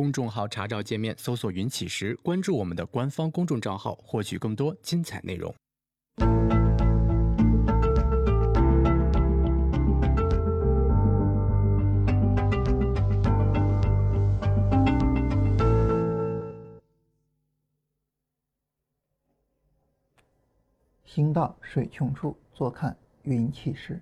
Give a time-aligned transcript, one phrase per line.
[0.00, 5.54] 公众号查找界面搜索“云起时”，关注我们的官方公众账号，获取更多精彩内容。
[21.04, 24.00] 行到水穷处，坐看云起时。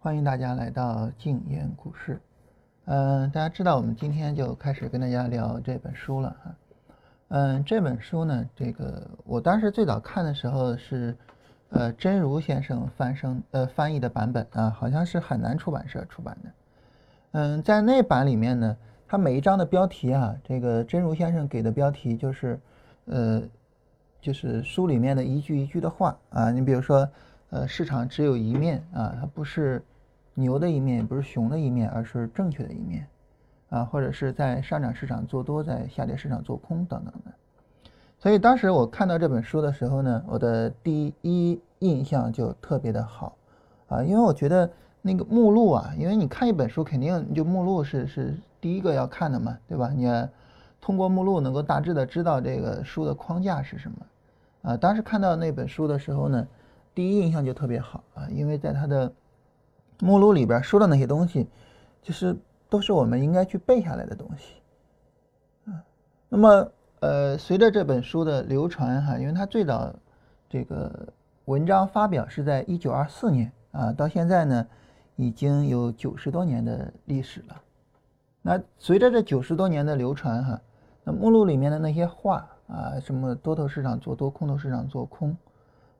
[0.00, 2.20] 欢迎大家来到静言股市。
[2.86, 6.54] 嗯，大家知道我们今天就开始跟大家聊这本书了哈。
[7.28, 11.16] 嗯，这本书呢，这个我当时最早看的时候是，
[11.70, 16.50] 呃，真如先生翻生呃翻译的版本啊，好像是海南出版社出版的。
[17.32, 18.76] 嗯，在那版里面呢，
[19.08, 22.58] 它每一章的标题啊，这个真如先生给的标题就是，
[23.04, 23.42] 呃。
[24.18, 27.08] 就是书里面的一句一句的话啊，你比如说，
[27.50, 29.80] 呃，市场只有一面啊，它不是
[30.38, 33.08] 牛的一面，也不是熊的一面，而是正确的一面
[33.70, 37.32] 啊，或者是在上涨市场做多，在下跌市场做空等等的。
[38.18, 43.36] 所以当时我看到这本书的时候呢，我的第一印象就特别的好
[43.88, 44.70] 啊，因为我觉得
[45.02, 49.90] 那个目录啊，因为你看一本书肯定就目录是是第一个要看的嘛，对吧？
[49.94, 50.06] 你
[50.80, 53.96] 通过目录能够大致的知道这个书的框架是什么。
[54.62, 56.46] 啊，当时看到那本书的时候呢，
[56.94, 59.12] 第一印象就特别好啊，因为在它的
[60.00, 61.48] 目录里边说的那些东西，
[62.02, 62.36] 就是
[62.68, 64.54] 都是我们应该去背下来的东西。
[65.70, 65.82] 啊，
[66.28, 69.94] 那么呃，随着这本书的流传哈，因为它最早
[70.48, 71.08] 这个
[71.46, 74.66] 文章发表是在一九二四年啊，到现在呢
[75.16, 77.62] 已经有九十多年的历史了。
[78.42, 80.60] 那随着这九十多年的流传哈，
[81.04, 82.48] 那目录里面的那些话。
[82.66, 85.30] 啊，什么多头市场做多，空头市场做空，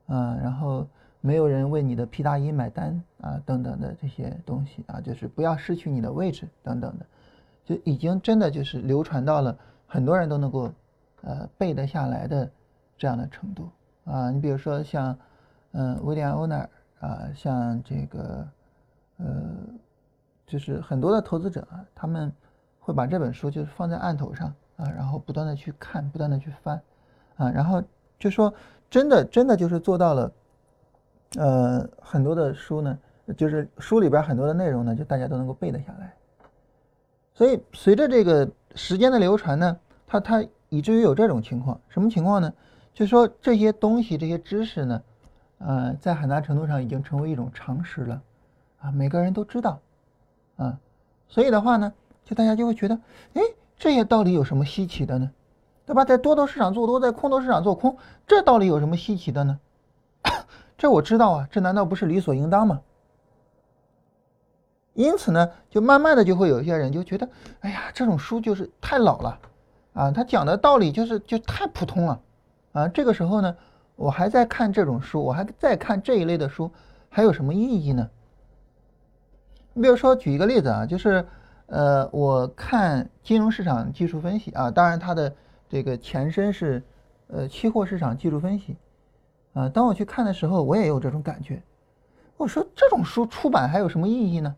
[0.07, 0.85] 啊，然后
[1.21, 7.05] 没有人为你的皮大衣买单啊，等等的这些东西啊，就是不要失去你的位置等等的，
[7.65, 10.71] 就已经真的就是流传到了很多人都能够
[11.21, 12.49] 呃背得下来的
[12.97, 13.69] 这样的程度
[14.05, 14.31] 啊。
[14.31, 15.17] 你比如说像
[15.71, 18.47] 嗯威廉欧纳尔啊，像这个
[19.17, 19.43] 呃，
[20.45, 22.31] 就是很多的投资者啊，他们
[22.79, 24.53] 会把这本书就是放在案头上。
[24.77, 26.79] 啊，然后不断的去看，不断的去翻，
[27.35, 27.81] 啊，然后
[28.19, 28.53] 就说
[28.91, 30.31] 真的，真的就是做到了，
[31.35, 32.97] 呃，很多的书呢，
[33.35, 36.13] 就是书里边很多的内容呢，就大家都能够背得下来。
[37.33, 42.53] 所以随着这个时间的流传呢，它它以至于有这种情况，什么情况呢？
[42.93, 45.01] 就是说这些东西、这些知识呢，
[45.59, 48.21] 呃，在很大程度上已经成为一种常识了，
[48.79, 49.79] 啊，每个人都知道，
[50.55, 50.79] 啊，
[51.27, 52.99] 所以的话呢，就大家就会觉得，
[53.33, 53.41] 哎。
[53.79, 55.29] 这些道理有什么稀奇的呢？
[55.85, 56.03] 对吧？
[56.03, 57.95] 在多头市场做多，在空头市场做空，
[58.25, 59.59] 这道理有什么稀奇的呢？
[60.77, 62.81] 这我知道啊，这难道不是理所应当吗？
[64.93, 67.27] 因此呢，就慢慢的就会有一些人就觉得，
[67.61, 69.39] 哎呀，这种书就是太老了，
[69.93, 72.21] 啊，他讲的道理就是就太普通了，
[72.73, 73.55] 啊，这个时候呢，
[73.95, 76.71] 我还在看这种书，我还在看这一类的书，
[77.09, 78.09] 还有什么意义呢？
[79.73, 81.25] 你比如说举一个例子啊，就是。
[81.69, 85.35] 呃，我看金融市场技术分析啊，当然它的
[85.67, 86.81] 这个前身是
[87.27, 88.77] 呃期货市场技术分析
[89.57, 89.69] 啊。
[89.69, 91.61] 当我去看的时候，我也有这种感觉。
[92.37, 94.55] 我说这种书出版还有什么意义呢？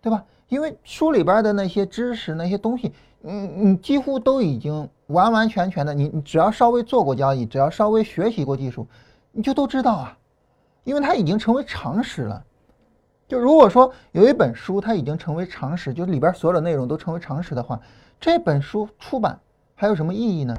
[0.00, 0.24] 对吧？
[0.48, 8.86] 因为书里边的那些知识、那些东西，你你，几乎都已经完完全全的，你你只要稍微做过交易，只要稍微学习过技术，
[9.30, 10.18] 你就都知道啊，
[10.84, 12.44] 因为它已经成为常识了。
[13.28, 17.80] 就如果说有一本书它已经成为常识，就里边所有的内容都成为常识的话，
[18.20, 19.38] 这本书出版
[19.74, 20.54] 还有什么意义呢？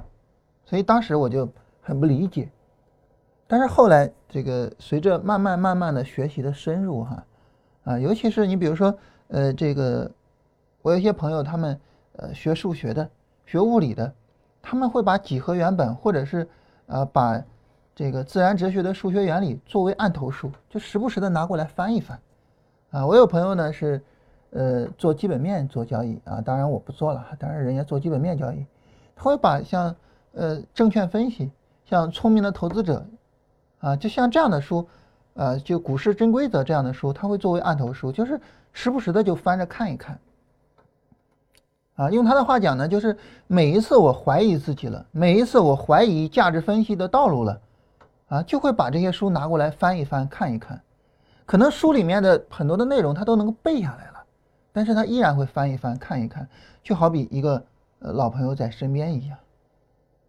[0.65, 1.47] 所以当时我就
[1.81, 2.49] 很不理解。
[3.53, 7.23] 但是后来这个随着慢慢慢慢的学习的深入哈，
[7.83, 8.97] 啊，尤其是你比如说
[9.27, 10.09] 呃这个
[10.81, 11.79] 我有一些朋友他们
[12.13, 13.07] 呃学数学的、
[13.45, 14.11] 学物理的，
[14.59, 16.49] 他们会把几何原本或者是
[16.87, 17.39] 呃把
[17.93, 22.19] 这个自然哲学的数学原理作为案头书，就时不时的拿过来翻一翻。
[22.89, 24.01] 啊，我有朋友呢是，
[24.49, 28.65] 呃，做基本面做交易啊，当然我不做了，当然人家做基本面交易，
[29.15, 29.95] 他会把像
[30.31, 31.51] 呃证券分析，
[31.85, 33.05] 像聪明的投资者，
[33.83, 34.87] 啊，就像这样的书，
[35.33, 38.39] 呃，就股市真规则这样的书，他会作为案头书，就是
[38.71, 40.17] 时不时的就翻着看一看。
[41.95, 47.61] 啊，用他的话讲呢，就是每一次我怀疑自己了，每一次我怀疑价值分析的道路了，
[48.29, 50.81] 啊，就会把这些书拿过来翻一翻看一看。
[51.45, 54.23] 可能书里面的很多的内容他都能够背下来了，
[54.71, 56.47] 但是他依然会翻一翻看一看，
[56.81, 57.61] 就好比一个
[57.99, 59.37] 老朋友在身边一样，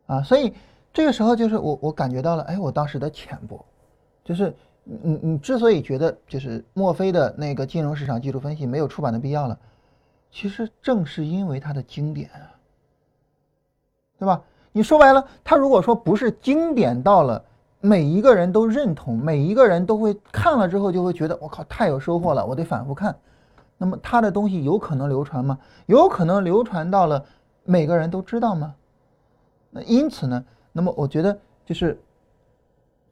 [0.06, 0.52] 啊，所以
[0.94, 3.62] 这个时候就是我我感觉到了，哎，我当时的浅薄，
[4.24, 4.54] 就是
[4.84, 9.58] 你你之所以觉得就是墨菲的那个金融市场技术分析没有出版的必要了，
[10.30, 12.30] 其实正是因为它的经典，
[14.20, 14.40] 对吧？
[14.70, 17.44] 你说白了，他如果说不是经典到了
[17.80, 23.14] 每一个人都认同，每一个人都会看了之后就会觉得我靠太有收获了，我得反复看。
[23.76, 25.58] 那么他的东西有可能流传吗？
[25.86, 27.24] 有可能流传到了
[27.64, 28.74] 每个人都知道吗？
[29.70, 31.98] 那因此呢，那么我觉得就是，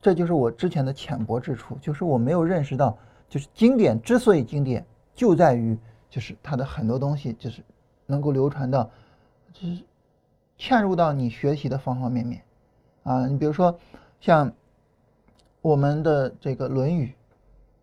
[0.02, 5.78] 这就是我之前的浅薄之处，就是我没有认识到，就是经典之所以经典，就在于
[6.10, 7.62] 就是它的很多东西就是
[8.04, 8.90] 能够流传到，
[9.54, 9.82] 就是。
[10.58, 12.40] 嵌入到你学习的方方面面，
[13.02, 13.76] 啊，你比如说
[14.20, 14.52] 像
[15.60, 17.06] 我们的这个《论语》，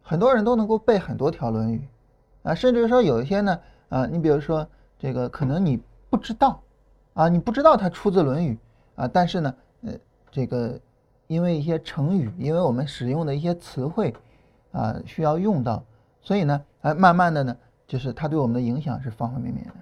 [0.01, 1.85] 很多人都能够背很多条《论语》，
[2.49, 3.59] 啊，甚至说有一些呢，
[3.89, 4.65] 啊，你比如说
[4.97, 6.61] 这个可能你不知道，
[7.15, 8.53] 啊，你不知道它出自《论语》，
[9.01, 9.53] 啊，但是呢，
[10.31, 10.79] 这个
[11.27, 14.13] 因为一些成语，因为我们使用的一些词汇，
[14.71, 15.83] 啊，需要用到，
[16.21, 19.73] 所以呢，哎，慢慢的呢，就是它对我们的影响是方方面面的，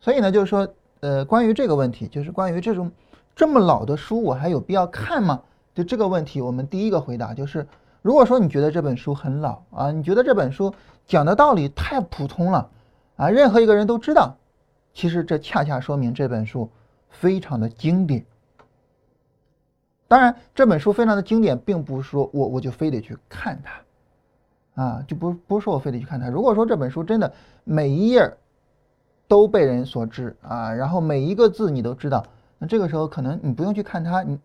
[0.00, 0.68] 所以呢，就是说。
[1.02, 2.92] 呃，关于这个问题，就是关于这种
[3.34, 5.40] 这么老的书，我还有必要看吗？
[5.72, 7.66] 就这个问题，我们第一个回答就是，
[8.02, 10.74] 如果说你觉得这本书很老啊，你觉得这本书
[11.06, 12.68] 讲的道理太普通了
[13.16, 14.36] 啊，任何一个人都知道，
[14.92, 16.68] 其实这恰恰说明这本书
[17.08, 18.22] 非常的经典。
[20.10, 26.28] 当然，这本书非常的经典，并不是说我我就非得去看它啊，就不不是说我非得去看它。
[26.28, 28.36] 如果说这本书真的每一页。
[29.30, 32.26] 都被人所知啊，然后每一个字你都知道，
[32.58, 34.36] 那这个时候可能你不用去看它，你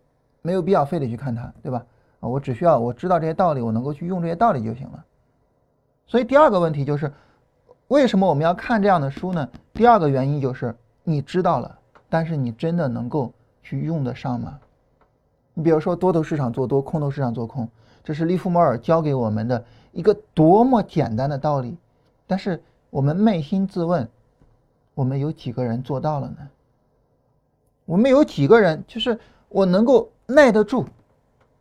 [0.43, 1.83] 没有必要非得去看它，对吧？
[2.19, 5.03] 啊，我只需要我知道这些道理，我能够去用这些道理就行了。
[6.05, 7.11] 所以第二个问题就是，
[7.87, 9.49] 为什么我们要看这样的书呢？
[9.73, 13.33] 第二个原因就是你知道了，但是你真的能够
[13.63, 14.59] 去用得上吗？
[15.55, 17.67] 你比如说多头市场做多，空头市场做空，
[18.03, 21.75] 这是利弗莫尔教给我们的一个多么简单的道理，
[22.27, 22.61] 但是
[22.91, 24.07] 我们扪心自问。
[24.93, 26.37] 我们有几个人做到了呢？
[27.83, 29.19] 我们有几个人就是
[29.49, 30.85] 我能够耐得住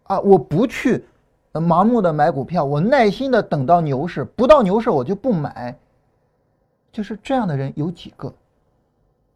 [0.05, 0.21] 啊？
[0.21, 1.05] 我不去
[1.53, 5.77] 盲目的买股票，我耐心的等到牛市，不到牛市我就不买。
[6.93, 8.33] 就是这样的人有几个？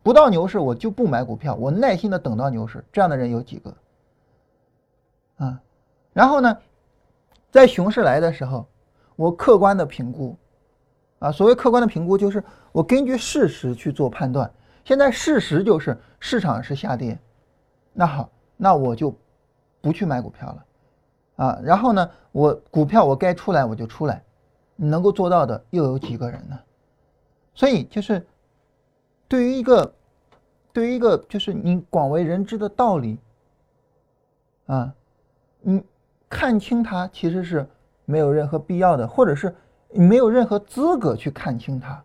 [0.04, 3.75] 不到牛市我就不买股票，我耐心的等到牛市，这样的人有几个？
[5.38, 5.61] 啊，
[6.12, 6.58] 然后呢，
[7.50, 8.67] 在熊市来的时候，
[9.17, 10.37] 我客观的评估。
[11.20, 14.49] 啊，所谓客观的评估，就是我根据事实去做判断。
[14.85, 17.19] 现在事实就是市场是下跌，
[17.93, 19.12] 那好，那我就
[19.81, 20.64] 不去买股票了。
[21.44, 24.23] 啊，然后呢，我股票我该出来我就出来，
[24.76, 26.56] 你能够做到的又有几个人呢？
[27.52, 28.25] 所以就是
[29.26, 29.93] 对于一个
[30.73, 33.19] 对于一个就是你广为人知的道理，
[34.67, 34.94] 啊，
[35.60, 35.82] 你
[36.28, 37.69] 看清它其实是
[38.05, 39.55] 没有任何必要的，或者是。
[39.90, 42.05] 你没有任何资格去看清它，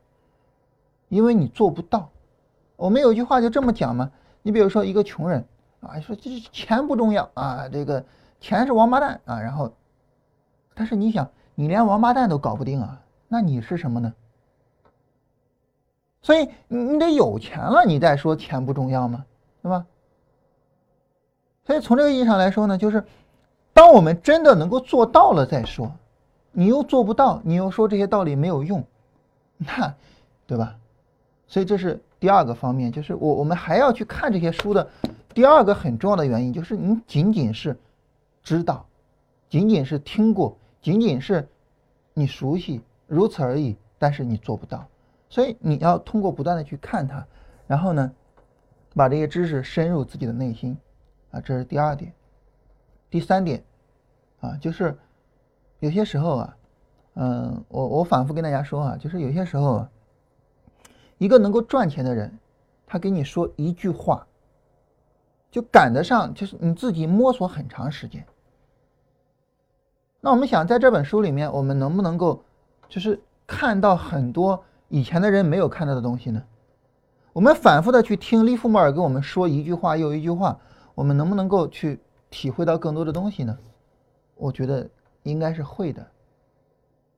[1.09, 2.09] 因为你做不到。
[2.77, 4.09] 我们有句话就这么讲嘛，
[4.41, 5.43] 你比如说一个穷人
[5.81, 8.01] 啊，说这钱不重要啊，这个
[8.39, 9.69] 钱是王八蛋啊，然后，
[10.73, 14.13] 但是你想，你连王八蛋都搞不定啊，那你是什么呢？
[16.21, 19.25] 所以你得有钱了，你再说钱不重要吗？
[19.61, 19.85] 对吧？
[21.65, 23.03] 所以从这个意义上来说呢，就是
[23.73, 25.91] 当我们真的能够做到了再说。
[26.51, 28.83] 你又做不到，你又说这些道理没有用，
[29.57, 29.95] 那，
[30.45, 30.75] 对吧？
[31.47, 34.87] 所以这是第二个方面，就是我我们还要去看这些书的
[35.33, 37.75] 第二个很重要的原因，就是你仅仅是
[38.43, 38.85] 知道，
[39.49, 41.47] 仅仅是听过，仅仅是
[42.13, 43.75] 你熟悉，如此而已。
[43.97, 44.85] 但是你做不到，
[45.29, 47.25] 所以你要通过不断的去看它，
[47.65, 48.11] 然后呢，
[48.93, 50.77] 把这些知识深入自己的内心，
[51.31, 52.11] 啊，这是第二点。
[53.13, 53.63] 第三点，
[54.41, 54.97] 啊，就是。
[55.81, 56.57] 有些时候啊，
[57.15, 59.85] 嗯，我我反复跟大家说啊，就是有些时候，
[61.17, 62.39] 一个能够赚钱的人，
[62.87, 64.25] 他给你说一句话，
[65.51, 68.25] 就赶得上，就是你自己摸索很长时间。
[70.21, 72.41] 那我们想在这本书里面，我们能不能够，
[72.87, 76.41] 就是看到很多以前的人没有看到的东西呢？
[77.33, 80.57] 我们反复的去听利弗莫尔跟我们说一句话又一句话，
[80.95, 81.99] 我们能不能够去
[82.33, 83.57] 体会到更多的东西呢？
[84.35, 84.89] 我觉得。
[85.23, 86.05] 应该是会的，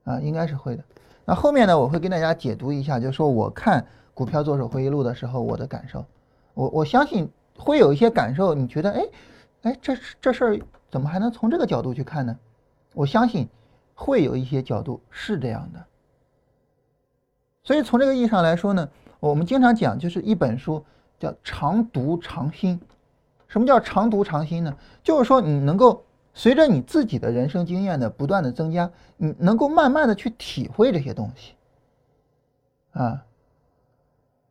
[0.03, 0.83] 啊，应该是会的。
[1.25, 3.81] 那后面呢，我会跟大家解读一下，就是说我看
[4.13, 6.05] 《股票作手回忆录》的时候，我的感受。
[6.53, 9.01] 我我相信会有一些感受，你觉得，哎，
[9.63, 10.59] 哎，这这事儿
[10.91, 12.37] 怎么还能从这个角度去看呢？
[12.93, 13.49] 我相信
[13.95, 15.83] 会有一些角度是这样的。
[17.63, 18.87] 所以从这个意义上来说呢，
[19.19, 20.85] 我们经常讲，就是一本书
[21.17, 22.79] 叫常读常新。
[23.55, 24.75] 什么叫常读常新呢？
[25.01, 26.03] 就是说你能够。
[26.37, 31.53] 随着你自己的人生经验的不断的增加，你能够慢慢的去体会这些东西，
[32.91, 33.23] 啊，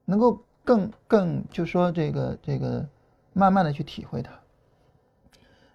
[0.07, 2.83] 能够更更就说这个这个
[3.35, 4.33] 慢慢的去体会它。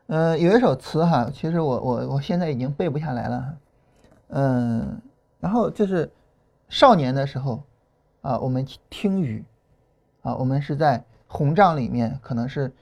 [0.07, 3.57] 呃，有一首词哈，其实我我我现在已经背不下来了，
[4.29, 4.99] 嗯，
[5.39, 6.11] 然后就是
[6.69, 7.61] 少年的时候
[8.21, 9.45] 啊，我们听雨
[10.23, 12.73] 啊，我们是在红帐里面，可能是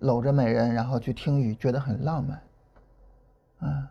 [0.00, 3.90] 搂着美人，然后去听雨，觉得很浪漫啊。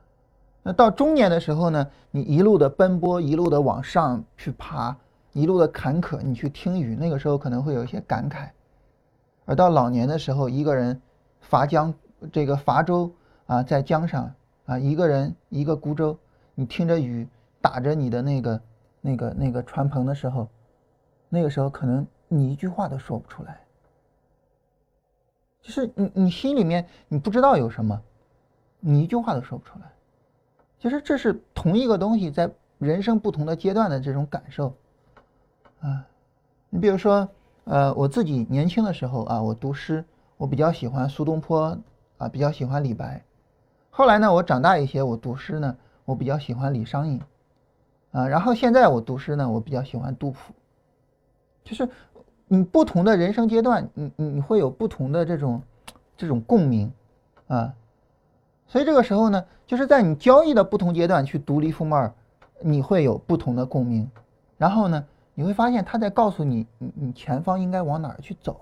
[0.63, 4.95] 那到中年的时候呢，你一路的奔波，一路的往上去爬，
[5.33, 8.49] 一路的坎坷，你去听雨，那个时候可能会有一些感慨。
[9.45, 11.01] 而到老年的时候，一个人
[11.41, 11.93] 伐江。
[12.33, 13.09] 这个伐舟
[13.45, 14.29] 啊，在江上
[14.65, 16.19] 啊，一个人一个孤舟，
[16.53, 17.25] 你听着雨
[17.61, 18.61] 打着你的那个、
[18.99, 20.49] 那个、那个船篷的时候，
[21.29, 23.61] 那个时候可能你一句话都说不出来，
[25.61, 28.01] 就是你你心里面你不知道有什么，
[28.79, 29.85] 你一句话都说不出来。
[30.79, 34.73] 其实这是同一个东西，在人生不同的阶段的这种感受
[35.81, 36.05] 啊。
[36.69, 37.27] 你比如说，
[37.65, 40.03] 呃，我自己年轻的时候啊，我读诗，
[40.37, 41.77] 我比较喜欢苏东坡。
[42.19, 43.23] 啊，比较喜欢李白。
[43.89, 47.21] 后来呢，我长大一些，我读诗呢，我比较喜欢李商隐。
[48.11, 50.53] 啊，然后现在我读诗呢，我比较喜欢杜甫。
[51.63, 51.87] 就是
[52.49, 55.61] 你不同的人生阶段，你你你会有不同的这种
[56.17, 56.91] 这种共鸣
[57.47, 57.73] 啊。
[58.67, 62.13] 所以这个时候呢，就是在你交易的不同阶段去读李馥曼，
[62.59, 64.09] 你会有不同的共鸣。
[64.57, 68.59] 然后呢，你会发现他在告诉你，你你前方应该往哪儿去走。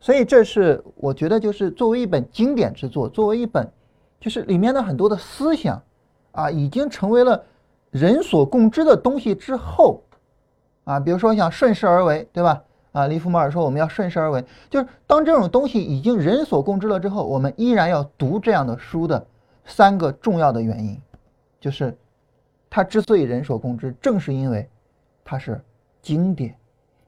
[0.00, 3.70] 所以这是我觉得，就是作为一本经典之作，作为一本，
[4.18, 5.82] 就是里面的很多的思想，
[6.32, 7.44] 啊，已经成为了
[7.90, 10.02] 人所共知的东西之后，
[10.90, 12.64] 啊，比如说想顺势而为，对吧？
[12.92, 19.24] 啊，利弗莫尔说我们要顺势而为，就是当这种东西已经人所共知了之后，我们依然要读这样的书的
[19.64, 21.00] 三个重要的原因，
[21.60, 21.96] 就是
[22.68, 24.68] 它之所以人所共知，正是因为
[25.24, 25.60] 它是
[26.02, 26.56] 经典，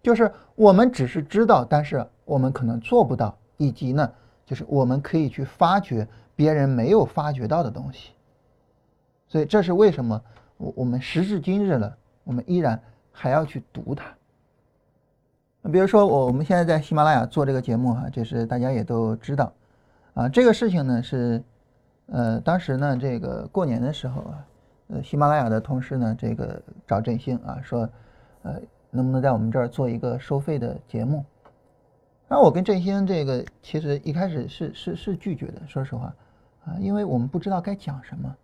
[0.01, 2.07] 就是我们只是知道，但是。
[2.25, 4.11] 我们可能做不到，以及呢，
[4.47, 8.13] 就是我们可以去发掘别人没有发掘到的东西。
[9.27, 10.23] 所以这是为什么
[10.57, 12.81] 我我们时至今日了，我们依然
[13.13, 14.05] 还要去读它。
[15.61, 19.53] 那比如说我我们现在在喜马拉雅做这个节目哈，就是大家也都知道
[20.15, 21.41] 啊，这个事情呢是
[22.07, 24.47] 呃当时呢这个过年的时候啊，
[24.89, 27.89] 呃喜马拉雅的同事呢这个找振兴啊说
[28.43, 31.25] 呃能不能在我们这儿做一个收费的节目。
[32.29, 36.15] 那我跟振兴这个其实一开始是是是拒绝的，说实话，
[36.65, 38.37] 啊，因为我们不知道该讲什么，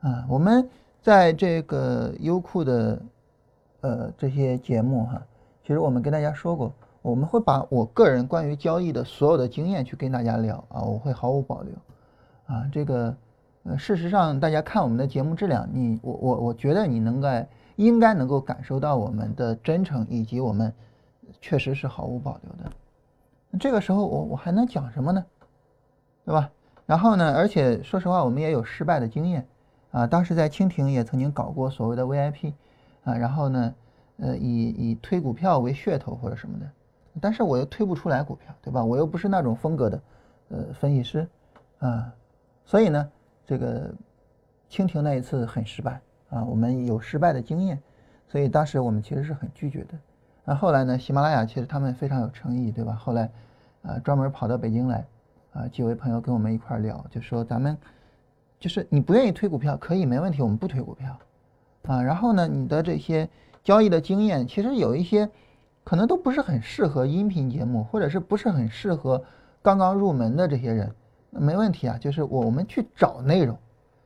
[0.00, 0.68] 啊，我们
[1.00, 3.00] 在这个优酷的
[3.84, 5.22] 呃这些节目哈，
[5.62, 6.72] 其实我们跟大家说过，
[7.02, 11.74] 我们会把我个人关于交易的所有的经验去跟大家聊啊，我会毫无保留，
[12.46, 13.14] 啊，这个
[13.64, 17.28] 呃事实上大家看我们的节目质量，你我我我觉得你能够
[17.76, 20.72] 应该能够感受到我们的真诚以及我们。
[21.40, 22.72] 确实是毫无保留的，
[23.58, 25.22] 这个时候我我还能讲什么呢？
[26.24, 26.50] 对吧？
[26.86, 27.34] 然后呢？
[27.34, 29.46] 而且说实话，我们也有失败的经验
[29.90, 30.06] 啊。
[30.06, 32.54] 当时在蜻蜓也曾经搞过所谓的 VIP
[33.04, 33.74] 啊，然后呢，
[34.18, 36.66] 呃，以以推股票为噱头或者什么的，
[37.20, 38.84] 但是我又推不出来股票，对吧？
[38.84, 40.02] 我又不是那种风格的
[40.48, 41.28] 呃分析师
[41.78, 42.12] 啊，
[42.64, 43.10] 所以呢，
[43.46, 43.94] 这个
[44.70, 47.80] 蜻蜓那一次很失败啊，我们有失败的经验，
[48.26, 49.94] 所以当时我们其实是很拒绝的。
[50.46, 50.98] 那后来呢？
[50.98, 52.92] 喜马拉雅其实他们非常有诚意，对吧？
[52.92, 53.30] 后来，
[53.80, 55.06] 啊，专门跑到北京来，
[55.54, 57.74] 啊，几位朋友跟我们一块聊，就说咱们，
[58.60, 61.18] 就是你不愿意推股票，可以没问题，我们不推股票，
[61.92, 63.28] 啊，然后呢，你的这些
[63.62, 65.30] 交易的经验，其实有一些
[65.84, 69.22] 可能都不是很适合音频节目，或者是不是很适合
[69.62, 70.94] 刚刚入门的这些人，
[71.30, 73.58] 没问题啊，就是我我们去找内容，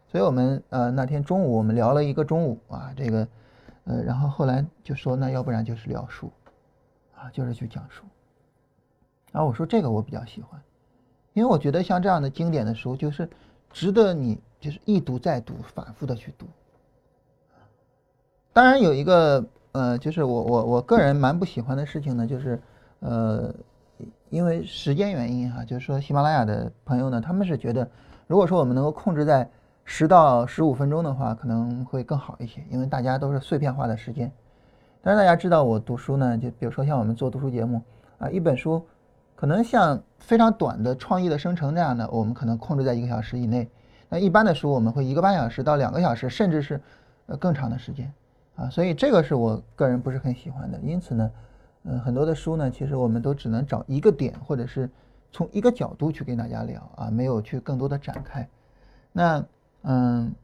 [0.07, 3.27] 所以我们呃那天中午我们聊了一个中午啊，这个。
[3.91, 6.31] 呃，然后后来就说，那要不然就是聊书，
[7.15, 8.05] 啊，就是去讲书。
[9.33, 10.61] 然后我说这个我比较喜欢，
[11.33, 13.27] 因为我觉得像这样的经典的书，就是
[13.71, 16.47] 值得你就是一读再读，反复的去读。
[18.59, 22.61] 当然有一个呃，就是我我我个人蛮不喜欢的事情呢，就是
[22.99, 23.55] 呃，
[24.31, 27.89] 因为时间原因哈，就是说喜马拉雅的朋友呢，他们是觉得，
[28.27, 29.49] 如果说我们能够控制在。
[29.91, 34.31] 十到十五分钟的话，可能会更好一些，因为大家都是碎片化的时间。
[35.01, 37.81] 但是大家知道，我读书呢，就比如说像我们做读书节目
[38.19, 38.85] 啊，一本书
[39.37, 43.67] 可能像非常短的创意的生成这样的，我们可能控制在一个小时以内。
[44.11, 46.79] 那一般的书，我们会一个半小时到两个小时，甚至是
[47.25, 48.13] 呃更长的时间
[48.59, 48.69] 啊。
[48.69, 50.79] 所以这个是我个人不是很喜欢的。
[50.81, 51.31] 因此呢，
[51.85, 54.91] 嗯，很多的书呢，其实我们都只能找一个点，或者是
[55.33, 58.47] 从一个角度去跟大家聊啊，没有去更多的展开。
[59.13, 59.43] 那。
[59.83, 60.35] 嗯，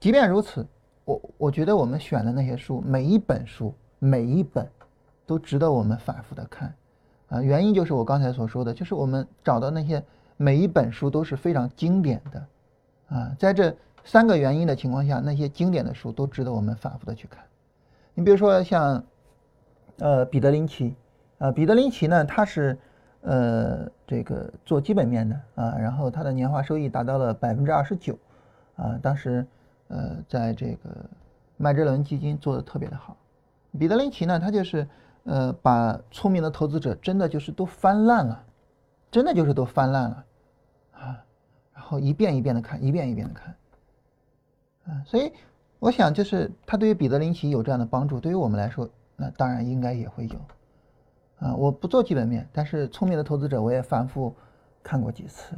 [0.00, 0.66] 即便如此，
[1.04, 4.66] 我我觉得我们选的那些书，每一本书，每一本，
[5.26, 6.74] 都值得我们反复的看，
[7.28, 10.02] 啊，原因就是我刚才所说的，就是我们找到那些
[10.38, 12.46] 每一本书都是非常经典的，
[13.08, 17.44] 啊，在这三个原因的情况下，那些经典的书都值得我们反复的去看。
[18.14, 19.02] 你比如说像，
[19.98, 20.94] 呃，彼得林奇，
[21.38, 22.76] 啊，彼得林奇呢，他是
[23.20, 28.18] 呃这个做基本面的啊，然后他的年化收益达到了百分之二十九，
[28.76, 29.46] 啊，当时
[29.88, 30.90] 呃在这个
[31.56, 33.16] 麦哲伦基金做的特别的好。
[33.78, 34.86] 彼得林奇呢，他就是
[35.24, 38.44] 呃把聪明的投资者真的就是都翻烂了，
[39.10, 40.24] 真的就是都翻烂了
[40.92, 41.24] 啊，
[41.72, 43.54] 然后一遍一遍的看，一遍一遍的看，
[44.86, 45.32] 啊，所以
[45.78, 50.36] 我想就是他对于彼得林奇有这样的帮助，对于我们来说，那当然应该也会有
[51.46, 51.54] 啊。
[51.54, 54.34] 我不做基本面，但是聪明的投资者我也反复
[54.82, 55.54] 看过几次，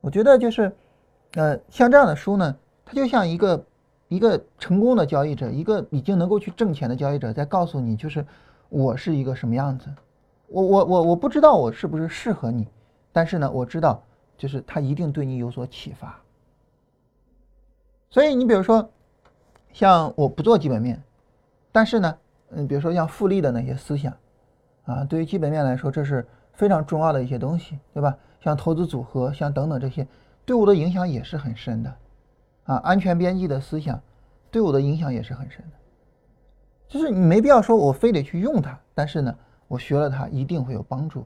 [0.00, 0.72] 我觉得就是
[1.34, 3.64] 呃像这样的书呢，它就像一个。
[4.08, 8.22] 一个成功的交易者，一个已经能够去挣钱的交易者，在告诉你，就是
[8.68, 9.88] 我是一个什么样子。
[10.48, 12.68] 我我我我不知道我是不是适合你，
[13.10, 14.02] 但是呢，我知道
[14.36, 16.21] 就是他一定对你有所启发。
[18.12, 18.90] 所以你比如说，
[19.72, 21.02] 像我不做基本面，
[21.72, 22.18] 但是呢，
[22.50, 24.14] 嗯，比如说像复利的那些思想，
[24.84, 28.14] 啊，对于基本面来说，这是非常重要的一些东西，对吧？
[28.38, 30.06] 像投资组合，像等等这些，
[30.44, 31.96] 对我的影响也是很深的。
[32.64, 33.98] 啊，安全边际的思想
[34.50, 35.76] 对我的影响也是很深的。
[36.88, 39.34] 就是你没必要说我非得去用它，但是呢，
[39.68, 41.24] 我学了它一定会有帮助。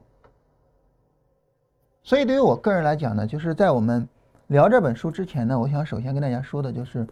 [2.01, 4.07] 所以对于我个人来讲呢，就是在我们
[4.47, 7.05] 聊这本书之前呢，我想首先跟大家说的就是，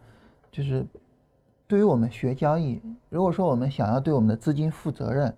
[0.51, 0.86] 就是
[1.68, 5.34] 对于我们学交易，如果说我们想要对我们的资金负责任，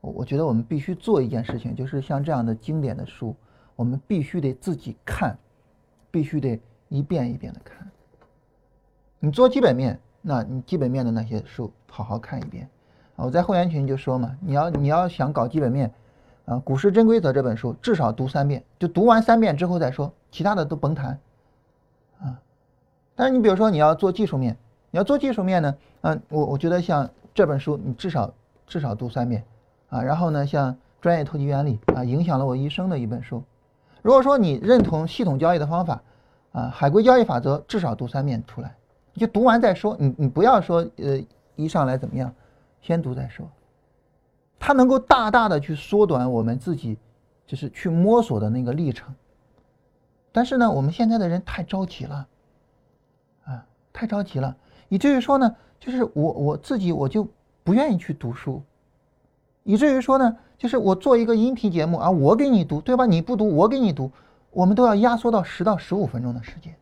[0.00, 3.34] 我我觉得我们必须做一件事情，就是像这样的经典的书，
[3.74, 5.36] 我们必须得自己看，
[6.08, 7.90] 必须得一遍一遍的看。
[9.18, 12.68] 你做基本面，那你基本面的那些书好好看一遍
[13.16, 13.24] 啊！
[13.24, 15.92] 我在会员群就说嘛，你要你要想搞基本面，
[16.44, 21.18] 啊，《股市真规则》这本书至少读三遍，就读完三遍之后再说，其他的都甭谈。
[23.20, 24.56] 但是你比如说你要做技术面，
[24.90, 28.32] 你要做技术面呢，嗯，我我觉得像这本书你至少
[28.66, 29.44] 至少读三遍
[29.90, 30.00] 啊。
[30.00, 33.42] 然后呢，像《专业投机原理》啊，影响了我一生的一本书。
[34.00, 36.00] 如果说你认同系统交易的方法
[36.52, 38.74] 啊，《海归交易法则》至少读三遍出来。
[39.12, 41.22] 你就读完再说，你你不要说，呃，
[41.56, 42.32] 一上来怎么样，
[42.80, 43.46] 先读再说。
[44.58, 46.96] 它能够大大的去缩短我们自己，
[47.46, 49.14] 就是去摸索的那个历程。
[50.32, 52.26] 但是呢，我们现在的人太着急了，
[53.92, 54.56] 太着急了，
[54.88, 57.26] 以至于说呢，就是我我自己我就
[57.62, 58.62] 不愿意去读书，
[59.64, 63.06] 以至于说呢，就是我做一个音频节目啊，我给你读，对吧？
[63.06, 64.10] 你不读，我给你读，
[64.50, 66.74] 我们都要压缩到十到十五分钟的时间。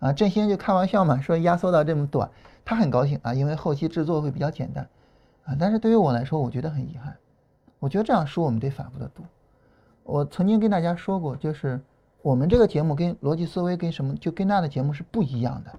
[0.00, 2.28] 啊，振兴就开玩笑嘛，说压缩到这么短，
[2.64, 4.88] 他很高兴啊，因为后期制作会比较简单，
[5.44, 7.16] 啊，但是对于我来说，我觉得很遗憾。
[7.78, 9.22] 我觉得这样书我们得反复的读。
[10.02, 11.80] 我曾经跟大家说过，就是
[12.20, 15.70] 我们这个节目跟逻辑思维跟什么，就跟那样的节目是不一样的。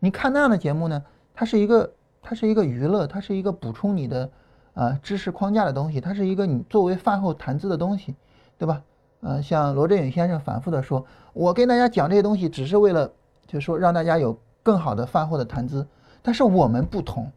[0.00, 1.00] 你看那样的节目呢，
[1.32, 4.28] 它是一个，它是一个娱乐，它是一个补充你的
[4.74, 8.16] 啊知识框架的东西，它是一个你作为饭后谈资的东西，
[8.58, 8.82] 对吧？
[9.20, 13.12] 呃，像罗振宇先生反复的说，我跟大家讲这些东西，只是为了。
[13.46, 15.84] 就是说，让大家有更好的饭后的谈资，
[16.22, 17.32] 但是我们不同，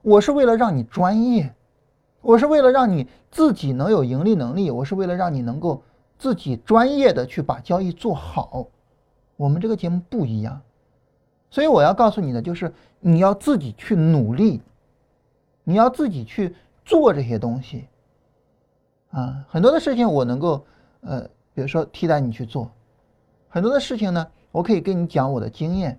[0.00, 1.54] 我是为了让你专业，
[2.22, 5.82] 我是为了让你自己能有盈利能力，我是为了让你能够
[6.18, 8.68] 自己专业的去把交易做好。
[9.36, 10.58] 我们这个节目不一样，
[11.50, 14.62] 所以我要告诉你的就是，你要自己去努力，
[15.64, 17.86] 你要自己去做这些东西。
[19.10, 20.64] 啊，很多的事情我能够，
[21.00, 21.22] 呃，
[21.54, 22.70] 比如说替代你去做，
[23.48, 24.26] 很多的事情呢。
[24.50, 25.96] 我可以跟你讲我的经验，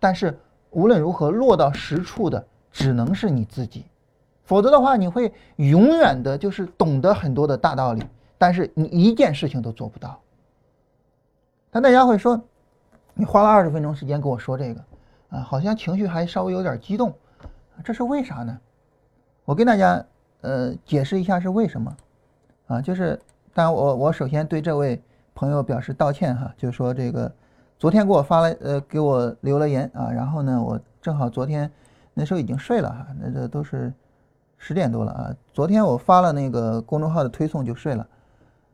[0.00, 0.36] 但是
[0.70, 3.86] 无论如何落到实处的只能是你自己，
[4.42, 8.02] 否则的话你会永远的就是懂得很多的大道理，
[8.36, 10.20] 但是你一件事情都做不到。
[11.70, 12.38] 但大家会说，
[13.14, 14.84] 你花了二十分钟时间跟我说这个，
[15.32, 17.12] 啊，好像情绪还稍微有点激动，
[17.82, 18.56] 这是为啥呢？
[19.44, 20.04] 我跟大家
[20.42, 21.96] 呃解释一下是为什么，
[22.68, 23.18] 啊，就是
[23.52, 25.02] 当然我我首先对这位
[25.34, 27.32] 朋友表示道歉哈，就是说这个。
[27.78, 31.68] 昨天给我发了，呃，给我留了言啊，然后呢，我正好昨天
[32.14, 33.92] 那时候已经睡了哈，那这都是
[34.56, 35.34] 十点多了啊。
[35.52, 38.06] 昨天我发了那个公众号的推送就睡了，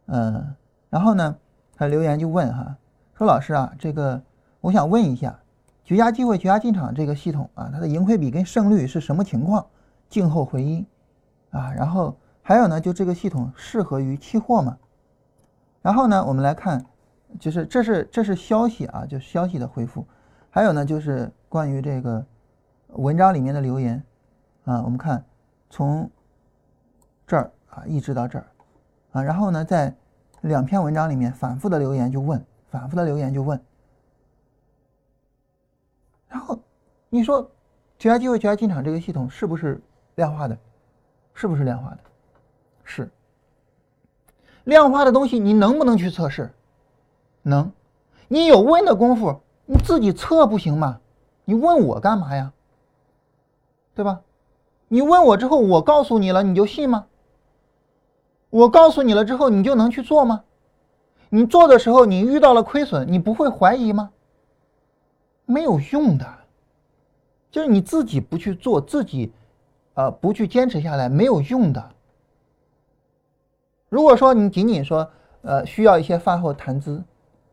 [0.09, 0.55] 嗯，
[0.91, 1.35] 然后呢，
[1.75, 2.77] 他留言就问哈，
[3.15, 4.21] 说老师啊，这个
[4.61, 5.35] 我想问一下，
[5.89, 9.65] 绝佳机会、绝佳进场这个系统啊，它的盈亏比跟胜率是什么情况？
[10.11, 10.87] 静候回音
[11.49, 11.73] 啊。
[11.73, 14.77] 然后还有呢，就这个系统适合于期货吗？
[15.81, 16.85] 然后呢，我们来看。
[17.39, 20.07] 就是这是这是消息啊，就消息的回复。
[20.51, 22.25] 还有呢，就是关于这个
[22.89, 24.03] 文章里面的留言
[24.65, 25.23] 啊，我们看
[25.69, 26.11] 从
[27.27, 28.47] 这儿啊，一直到这儿
[29.13, 29.95] 啊，然后呢，在
[30.41, 33.61] 两篇文章里面反复的留言就问，反复的留言就问，
[36.29, 36.59] 然后
[37.09, 37.51] 你说
[37.99, 39.81] 绝佳机会、绝佳进场这个系统是不是
[40.15, 40.57] 量化的？
[41.35, 41.99] 是不是量化的？
[42.85, 43.11] 是。
[44.65, 46.53] 量化的东西你能不能去测试？
[47.43, 47.73] 能。
[48.29, 51.01] 你有问的功夫，你自己测不行吗？
[51.45, 52.53] 你问我干嘛呀？
[53.95, 54.21] 对吧？
[54.89, 57.07] 你问我之后，我告诉你了，你就信吗？
[58.51, 60.45] 我告诉你了之后，你就能去做吗？
[61.31, 64.11] 你做的时候，你遇到了亏损，你不会怀疑吗？
[65.49, 66.27] 没有用的，
[67.51, 69.33] 就是你自己不去做，自己，
[69.95, 71.91] 呃，不去坚持下来，没有用的。
[73.89, 77.03] 如果说你仅仅说，呃，需要一些饭后谈资。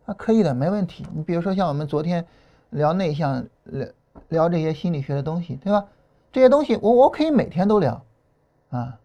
[0.06, 1.04] 啊，可以的，没问题。
[1.16, 2.24] 你比如说像我们昨天
[2.70, 3.88] 聊内向，聊
[4.28, 5.84] 聊这些心理学的东西，对吧？
[6.32, 8.06] 这些东西我我可以每天都聊，
[8.70, 9.00] 啊，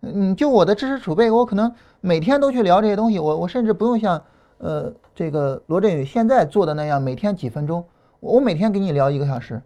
[0.00, 3.18] 嗯，就我的知识储备，我可能每天都去聊这些东西。
[3.18, 4.22] 我我甚至不用像
[4.56, 7.84] 呃这个罗振宇现在做的那样，每天几分钟，
[8.34, 9.62] 我每天给你聊一个小时，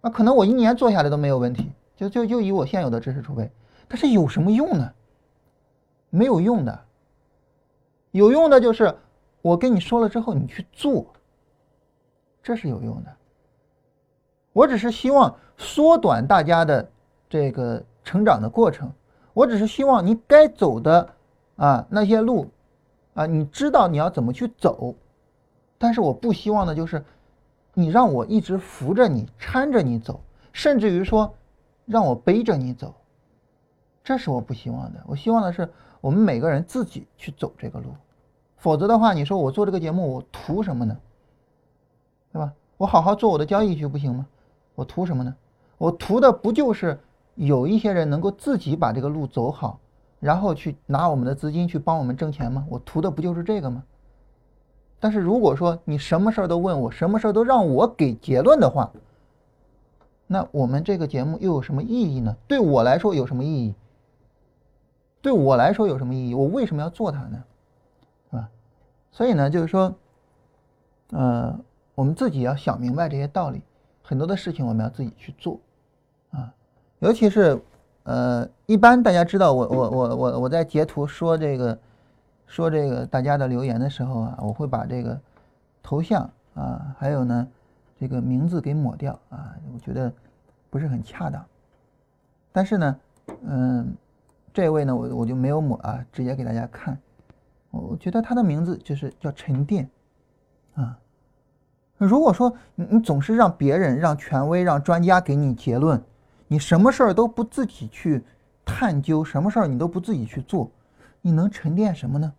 [0.00, 1.70] 啊，可能我一年做下来都没有问题。
[1.96, 3.50] 就就就以我现有的知识储备，
[3.88, 4.92] 但是有什么用呢？
[6.10, 6.80] 没有用的，
[8.10, 8.94] 有用的就是。
[9.42, 11.06] 我跟你说了之后，你去做，
[12.42, 13.16] 这是有用的。
[14.52, 16.90] 我只是希望缩短大家的
[17.30, 18.90] 这个成长的过程。
[19.32, 21.08] 我只是希望你该走的
[21.54, 22.50] 啊那些路
[23.14, 24.96] 啊，你知道你要怎么去走。
[25.78, 27.04] 但是我不希望的就是
[27.78, 31.34] 你让我一直扶着你、搀着你走，甚至于说
[31.84, 32.94] 让我背着你走，
[34.02, 35.04] 这是我不希望的。
[35.06, 37.88] 我希望的是我们每个人自己去走这个路。
[38.56, 40.96] 否则的话，你说我做这个节目，我图什么呢？
[42.32, 42.50] 对吧？
[42.78, 44.26] 我好好做我的交易去不行吗？
[44.74, 45.36] 我图什么呢？
[45.76, 46.98] 我图的不就是
[47.34, 49.78] 有一些人能够自己把这个路走好，
[50.18, 52.64] 然后去拿我们的资金去帮我们挣钱吗？
[52.70, 53.84] 我图的不就是这个吗？
[54.98, 58.90] 但是如果说你什么事儿都问我，什么事儿都让我给结论的话，
[60.26, 62.36] 那我们这个节目又有什么意义呢？
[62.48, 63.74] 对我来说有什么意义？
[65.22, 66.34] 对我来说有什么意义？
[66.34, 67.44] 我为什么要做它呢？
[68.30, 68.48] 啊
[69.10, 69.94] 所以呢，就是说，
[71.10, 71.58] 呃，
[71.94, 73.62] 我们自己要想明白这些道理，
[74.02, 75.58] 很多的事情我们要自己去做，
[76.30, 76.52] 啊，
[76.98, 77.58] 尤其是，
[78.02, 81.78] 呃，一般大家知道，我我我我我在截图说这个，
[82.46, 85.20] 说这个大家的留言的时候啊，我会把这个
[85.82, 87.46] 头像啊，还有呢
[87.98, 90.12] 这个名字给抹掉啊，我觉得
[90.70, 91.44] 不是很恰当，
[92.52, 92.96] 但是呢，
[93.46, 93.94] 嗯，
[94.52, 96.98] 这位呢，我我就没有抹啊，直接给大家看。
[97.70, 99.88] 我觉得他的名字就是叫沉淀，
[100.74, 100.98] 啊，
[101.98, 106.02] 如果说你你总是让别人、让权威、让专家给你结论，
[106.48, 108.24] 你什么事儿都不自己去
[108.64, 110.70] 探究，什么事儿你都不自己去做，
[111.26, 112.32] 你能沉淀什么呢？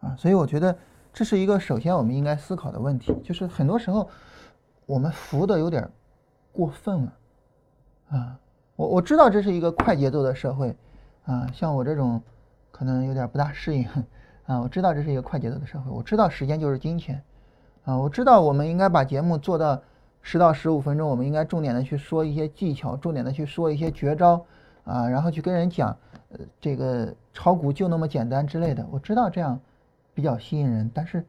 [0.00, 0.76] 啊，所以我觉得
[1.12, 4.08] 这是一个首先我们应该思考的问题，就是很多时候
[4.86, 5.88] 我们服的有点
[6.50, 7.12] 过分了，
[8.08, 8.40] 啊，
[8.74, 10.76] 我我知道这是一个快节奏的社会，
[11.24, 12.20] 啊，像我这种。
[12.70, 13.84] 可能有点不大适应
[14.46, 14.60] 啊！
[14.60, 17.20] 我知道这是一个快节奏的社会，我知道时间就是金钱
[17.84, 17.98] 啊！
[17.98, 19.82] 我知道我们应该把节目做到
[20.22, 24.46] 十到十五分钟，我们应该重点的去说一些技巧，重点的去说一些绝招
[24.84, 25.96] 啊，然后去跟人讲，
[26.30, 28.86] 呃，这个炒股就那么简单之类的。
[28.90, 29.58] 我知道这样
[30.14, 31.24] 比较吸引人，但是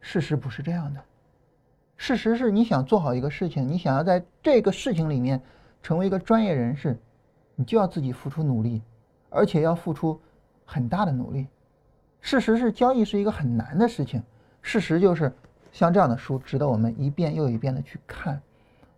[0.00, 1.00] 事实不是这样的。
[1.96, 5.40] 事实是你想做好一个事情，你想要在这个事情里面
[5.82, 6.98] 成为一个专业人士，
[7.54, 8.82] 你就要自己付出努力，
[9.30, 10.20] 而且要付出。
[10.66, 11.46] 很大的努力。
[12.22, 14.22] 事实是，交易是一个很难的事情。
[14.62, 15.30] 事实就是，
[15.72, 18.40] 像这样的书值得我们一遍又一遍的去看。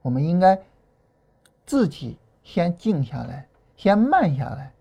[0.00, 0.56] 我们应该
[1.66, 4.72] 自己先静下来，先慢下来，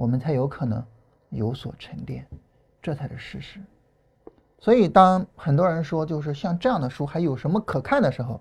[0.00, 0.82] 我们才有可能
[1.28, 2.26] 有所沉淀，
[2.80, 3.60] 这才是事实。
[4.58, 8.40] 所以，当很多人说就是像这样的书还有什么可看的时候，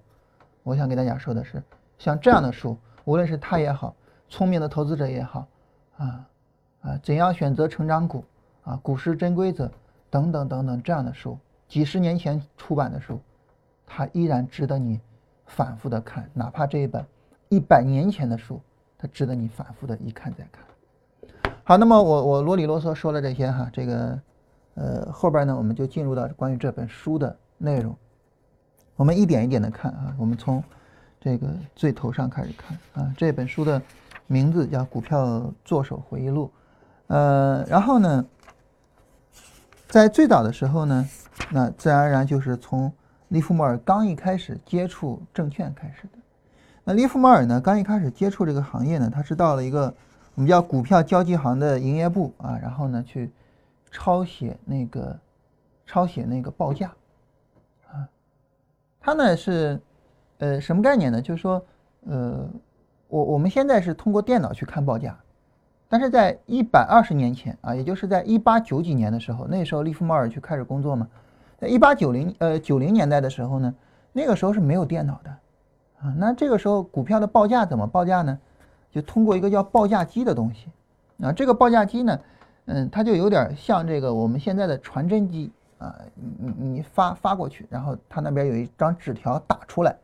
[0.63, 1.61] 我想给大家说的是，
[1.97, 3.93] 像这样的书，无论是他也好，
[4.29, 5.45] 聪明的投资者也好，
[5.97, 6.25] 啊。
[6.79, 8.23] 啊，怎样选择成长股？
[8.63, 9.69] 啊，股市真规则
[10.09, 13.19] 等等等等这样的书，几十年前出版的书，
[13.85, 14.97] 它依然值得你
[15.45, 16.29] 反复的看。
[16.33, 17.05] 哪怕这一本
[17.49, 18.61] 一百年前的书，
[18.97, 20.63] 它值得你反复的一看再看。
[21.69, 24.19] 好，那么我我啰里啰嗦说了这些哈，这个
[24.73, 27.95] 呃后边呢，我们就进入到关于这本书的内容。
[28.95, 30.63] 我们一点一点的看啊，我们从
[31.21, 33.79] 这个最头上开始看啊，这本书的
[34.25, 36.47] 名字叫《股票作手回忆录》。
[37.05, 38.25] 呃，然后呢，
[39.87, 41.07] 在最早的时候呢，
[41.51, 42.91] 那自然而然就是从
[43.27, 46.17] 利弗莫尔刚一开始接触证券开始的。
[46.83, 49.93] 那利弗莫尔呢，刚一开始接触这个行业呢，他是到了一个
[50.39, 53.29] 我们叫股票交易行的营业部啊，然后呢去
[53.91, 55.19] 抄写那个
[55.85, 56.93] 抄写那个报价
[57.91, 58.07] 啊，
[59.01, 59.77] 它呢是
[60.37, 61.21] 呃什么概念呢？
[61.21, 61.61] 就是说
[62.05, 62.49] 呃
[63.09, 65.19] 我我们现在是通过电脑去看报价，
[65.89, 71.05] 但是在一百二十年前啊，也就是在一八九几年的时候，那时候利弗莫尔去开始工作嘛，
[71.57, 73.75] 在一八九零呃九零年代的时候呢，
[74.13, 75.29] 那个时候是没有电脑的
[76.01, 78.39] 啊，那这个时候股票的报价怎么报价呢？
[78.91, 80.67] 就通过一个叫报价机的东西，
[81.23, 82.19] 啊，这个报价机呢，
[82.65, 85.51] 嗯，它就有点像这个我们现在的传真机。
[85.79, 89.95] 啊，你你你发发过去，然后它那边有一张纸条打出来，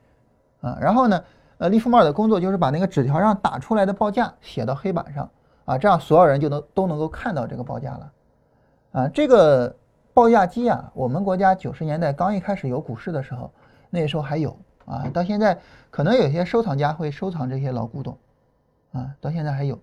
[0.61, 1.21] 啊，然后呢，
[1.57, 5.29] 呃，利弗莫尔的工作就是把那个纸条上打出来的报价写到黑板上，
[5.65, 8.11] 啊，这样所有人就能都能够看到这个报价了，
[8.93, 9.75] 啊，这个
[10.13, 13.51] 报价机啊，我们国家九十年代刚一开始有股市的时候，
[13.89, 14.57] 那时候还有。
[14.85, 15.59] 啊，到现在
[15.91, 18.17] 可能有些收藏家会收藏这些老古董。
[18.95, 19.77] 啊，到现在还有。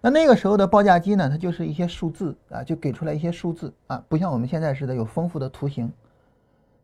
[0.00, 5.90] 那那个时候的报价机呢，它就是一些数字啊，就给出来一些数字啊，不像我们现在似的有丰富的图形。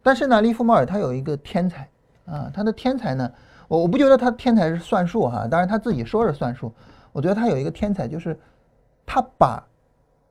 [0.02, 1.86] 但是呢，利弗莫尔他有一个天才
[2.24, 3.30] 啊，他的天才呢，
[3.68, 6.72] 我我不觉得他天才是算术哈，当然他自己说是算术，
[7.12, 8.38] 我觉得他有一个天才，就是
[9.04, 9.62] 他把，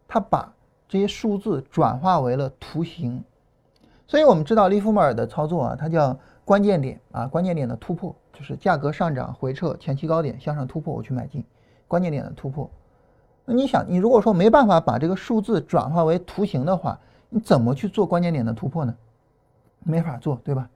[0.07, 0.51] 他把
[0.87, 3.23] 这些数字转化为了图形。
[4.07, 6.17] 所以我们知道利弗莫尔的操作啊，它叫
[6.49, 8.15] 关键点啊，关键点的突破。
[8.33, 11.45] 就是价格上涨回撤前期高点向上突破，我去买进
[11.87, 12.67] 关键点的突破。
[13.45, 18.95] 那你想，你如果说没办法把这个数字转化为图形的话，你怎么去做关键点的突破呢？
[19.83, 20.67] 没法做，对吧？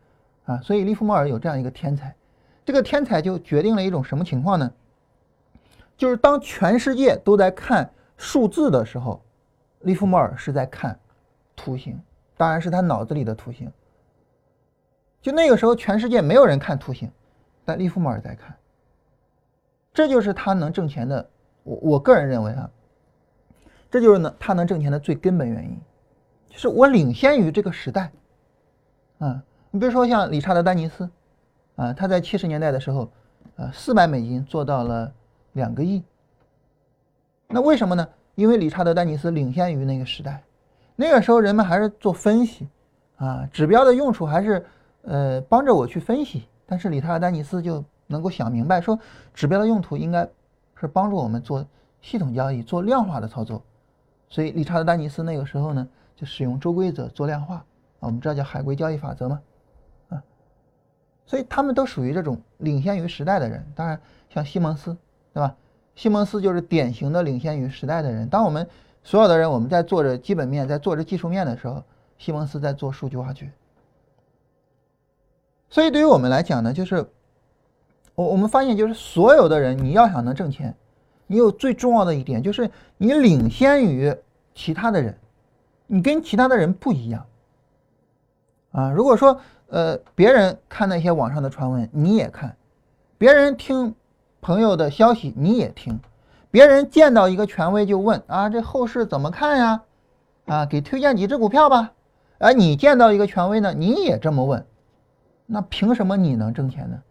[0.45, 2.13] 啊，所以利弗莫尔有这样一个天才，
[2.63, 4.71] 这个天才就决定了一种什么情况呢？
[5.97, 9.19] 就是当全世界都在看数字的时候，
[9.79, 10.99] 利弗莫尔是在看
[11.55, 11.99] 图形，
[12.37, 13.71] 当然是他脑子里的图形。
[15.23, 17.09] 就那个时候，全世界没有人看图形。
[17.65, 18.53] 但利弗莫尔在看，
[19.93, 21.29] 这就是他能挣钱的。
[21.63, 22.69] 我我个人认为啊，
[23.89, 25.79] 这就是呢他能挣钱的最根本原因，
[26.49, 28.11] 就是我领先于这个时代。
[29.19, 31.09] 啊，你比如说像理查德丹尼斯，
[31.77, 33.09] 啊，他在七十年代的时候，
[33.55, 35.09] 呃，四百美金做到了
[35.53, 36.03] 两个亿。
[37.47, 38.05] 那为什么呢？
[38.35, 40.43] 因为理查德丹尼斯领先于那个时代，
[40.97, 42.67] 那个时候人们还是做分析，
[43.15, 44.65] 啊，指标的用处还是
[45.03, 46.47] 呃帮着我去分析。
[46.65, 48.97] 但是理查德·丹尼斯就能够想明白，说
[49.33, 50.27] 指标的用途应该
[50.75, 51.65] 是帮助我们做
[52.01, 53.61] 系统交易、做量化的操作。
[54.29, 57.65] 所以理查德·丹尼斯那个时候呢，就使用周规则做量化啊，
[58.01, 59.41] 我们知道叫海归交易法则嘛，
[60.09, 60.23] 啊，
[61.25, 63.63] 所以他们都属于这种领先于时代的人。
[63.75, 64.97] 当然，像西蒙斯，
[65.33, 65.55] 对吧？
[65.95, 68.27] 西蒙斯就是典型的领先于时代的人。
[68.27, 68.67] 当我们
[69.03, 71.83] 所有的人我们在做着基本面、在做着技术面的时候，
[72.17, 73.51] 西蒙斯在做数据挖掘。
[75.73, 77.03] 所以对于我们来讲呢，就是
[78.13, 80.75] 我我们发现，就是所有的人，你要想能挣钱，
[81.25, 84.15] 你有最重要的一点，就是你领先于
[84.53, 85.17] 其他的人，
[85.87, 87.25] 你跟其他的人不一样
[88.71, 88.91] 啊。
[88.91, 92.51] 如果说呃别人看那些网上的传闻，你也看；
[93.17, 93.95] 别人听
[94.41, 95.95] 朋友的消息，你也听；
[96.51, 99.81] 别人见到一个权威就问啊，这后市怎么看呀？
[100.45, 101.93] 啊，给推荐几只股票吧。
[102.37, 104.63] 而你见到一个权威呢，你也这么问。
[105.53, 107.03] 那凭什么你能挣钱呢？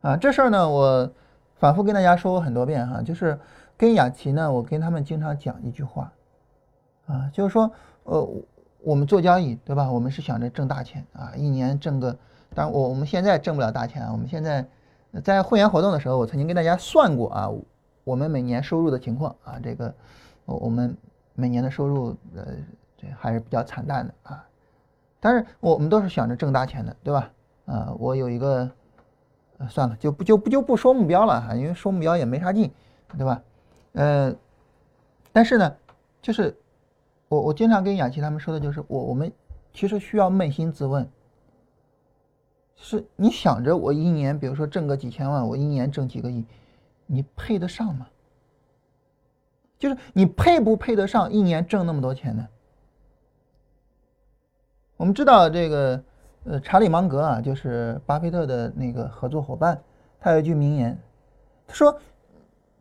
[0.00, 1.12] 啊，这事儿呢，我
[1.56, 3.38] 反复跟大家说过很多遍哈，就是
[3.76, 6.10] 跟雅琪呢，我跟他们经常讲一句话，
[7.06, 7.70] 啊，就是说，
[8.04, 8.26] 呃，
[8.80, 9.92] 我们做交易对吧？
[9.92, 12.16] 我们是想着挣大钱啊，一年挣个，
[12.54, 14.66] 当然我我们现在挣不了大钱啊，我们现在
[15.22, 17.50] 在会员活动的时候，我曾经跟大家算过啊，
[18.04, 19.94] 我们每年收入的情况啊，这个
[20.46, 20.96] 我们
[21.34, 22.46] 每年的收入呃，
[22.96, 24.42] 这还是比较惨淡的啊。
[25.20, 27.30] 但是我们都是想着挣大钱的，对吧？
[27.66, 28.70] 啊，我有一个，
[29.68, 32.70] 算了，就不就不就不说目标了哈，因为说目标也没啥劲，
[33.16, 33.42] 对吧？
[33.92, 34.34] 呃，
[35.32, 35.76] 但是呢，
[36.22, 36.56] 就是
[37.28, 39.30] 我我经常跟雅琪他们说的就是，我我们
[39.72, 41.08] 其实需要扪心自问，
[42.76, 46.44] 是你想着我一年，比如说挣个几千万，我一年挣几个亿，
[47.06, 48.06] 你配得上吗？
[49.78, 52.46] 就是你配不配得上一年挣那么多钱呢？
[54.98, 56.02] 我们知道这个，
[56.42, 59.80] 呃，查理芒格啊，就是巴菲特的那个合作伙伴，
[60.18, 61.00] 他有一句名言，
[61.68, 62.00] 他说：“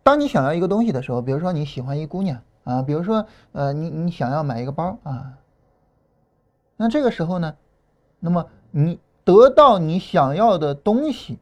[0.01, 5.38] 当你想要一个东西的时候，比如说你喜欢一姑娘啊，比如说呃，你你想要买一个包啊，
[6.75, 7.56] 那这个时候呢，
[8.19, 11.38] 那么你得到你想要的东西，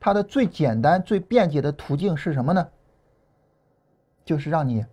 [0.00, 2.68] 它的最简单、最便捷的途径是什么呢？
[4.24, 4.84] 就是让你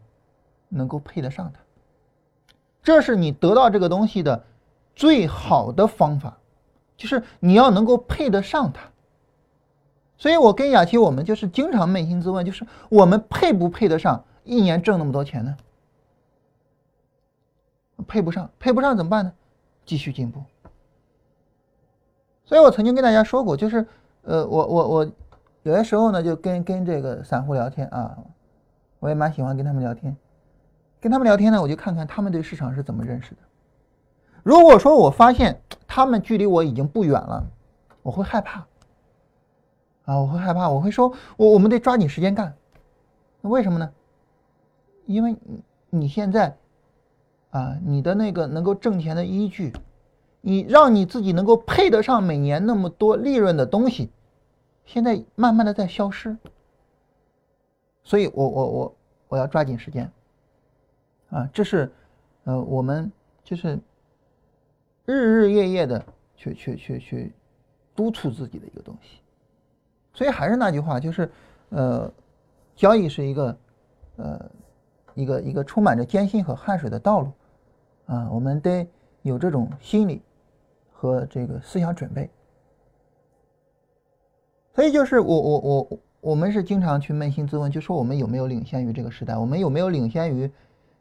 [0.67, 1.59] 能够配得上它，
[2.83, 4.43] 这是你得到这个东西的。”
[4.99, 6.39] 最好的方法，
[6.97, 8.81] 就是你要能够配得上它。
[10.17, 15.55] 所以我跟雅琪，我们就是经常扪心自问，就是我们配不配得上一年挣那么多钱呢？
[18.05, 19.31] 配不上，配不上怎么办呢？
[19.85, 20.43] 继续进步。
[22.43, 23.87] 所以我曾经跟大家说过，就是
[24.23, 25.11] 呃，我我我
[25.63, 28.17] 有些时候呢，就跟跟这个散户聊天啊，
[28.99, 30.13] 我也蛮喜欢跟他们聊天。
[30.99, 33.37] 跟他们聊天呢，我就看看他们对市场是怎么认识的。
[34.43, 37.45] 如果说我发现他们距离我已经不远了，
[38.01, 38.65] 我会害怕。
[40.05, 42.55] 啊，我会害怕，我会说，我我们得抓紧时间干。
[43.41, 43.91] 那为什么呢？
[45.05, 46.57] 因为你你现在，
[47.51, 49.71] 啊，你的那个能够挣钱的依据，
[50.41, 54.09] 你让你自己能够配得上每年那么多利润的东西，
[54.85, 56.35] 现在慢慢的在消失。
[58.03, 58.95] 所以我我我
[59.29, 60.11] 我要抓紧时间。
[61.29, 61.91] 啊，这是，
[62.45, 63.11] 呃，我们
[63.43, 63.79] 就是
[65.13, 67.33] 日日夜夜的去去去去
[67.95, 69.19] 督促自己的一个东西。
[70.13, 71.29] 所以还是那句话，就是，
[71.69, 72.11] 呃，
[72.75, 73.57] 交易是一个，
[74.17, 74.51] 呃，
[75.15, 77.31] 一个一个充满着艰辛和汗水的道路，
[78.05, 78.87] 啊，我们得
[79.21, 80.21] 有这种心理
[80.91, 82.29] 和这个思想准备。
[84.73, 89.37] 所以就是我我我我们是经常去扪心自问，就说我们有没有领先于这个时代？
[89.37, 90.51] 我们有没有领先于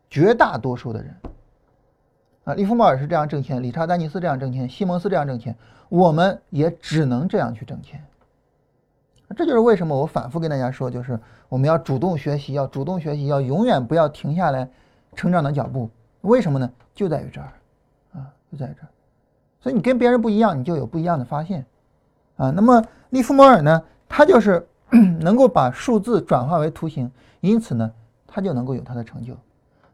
[0.08, 1.14] 绝大多数的人？
[2.48, 5.54] 啊，利弗莫尔是这样挣钱，理查丹尼斯这样挣钱，西蒙斯这样挣钱，
[5.90, 8.02] 我们也只能这样去挣钱。
[9.37, 14.66] 这就是为什么我反复跟大家说，就是我们要主动学习，要主动学习，要永远不要停下来
[15.14, 15.90] 成长的脚步。
[16.22, 16.72] 为什么呢？
[16.94, 17.52] 就在于这儿，
[18.14, 18.88] 啊，就在这儿。
[19.61, 21.66] 所以你跟别人不一样，你就有不一样的发现，
[22.38, 22.50] 啊。
[22.50, 24.66] 那么利弗莫尔呢，他就是
[25.20, 27.11] 能够把数字转化为图形，
[27.42, 27.92] 因此呢，
[28.26, 29.37] 他就能够有他的成就，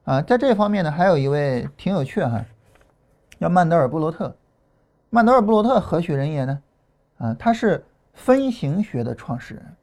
[0.05, 0.23] 啊。
[0.23, 2.45] 在这方面呢，还有一位挺有趣哈，
[3.41, 4.37] 叫曼德尔布罗特。
[5.11, 6.63] 曼德尔布罗特何许人也呢？
[7.19, 7.85] 啊，他是。
[8.17, 9.77] 分形学的创始人，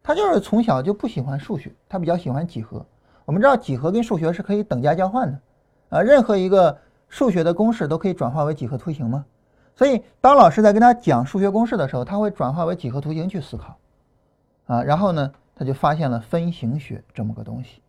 [0.00, 2.86] 他就是从小就不喜欢数学，他比较喜欢几何。
[3.24, 5.40] 我们知道几何跟数学是可以等价交换的，
[5.88, 9.26] 啊，任何一个数学的公式都可以转化为几何图形吗？
[9.74, 13.76] 所以当老师在跟他讲数学公式的时候，他会转化为几何图形去思考，
[14.66, 17.81] 啊，然后呢，他就发现了分形学这么个东西，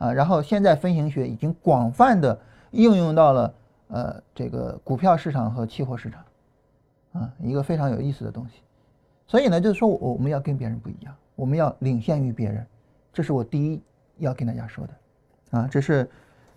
[0.00, 2.36] 啊，然后现在分形学已经广泛的
[2.72, 3.54] 应用到了
[3.86, 6.20] 呃这个股票市场和期货市场。
[7.12, 8.60] 啊，一个非常有意思的东西，
[9.26, 12.64] 所以呢，就是说我们要跟别人不一样，我们要领先于别人，
[13.12, 13.82] 这是我第一
[14.18, 16.08] 要跟大家说的，啊，这是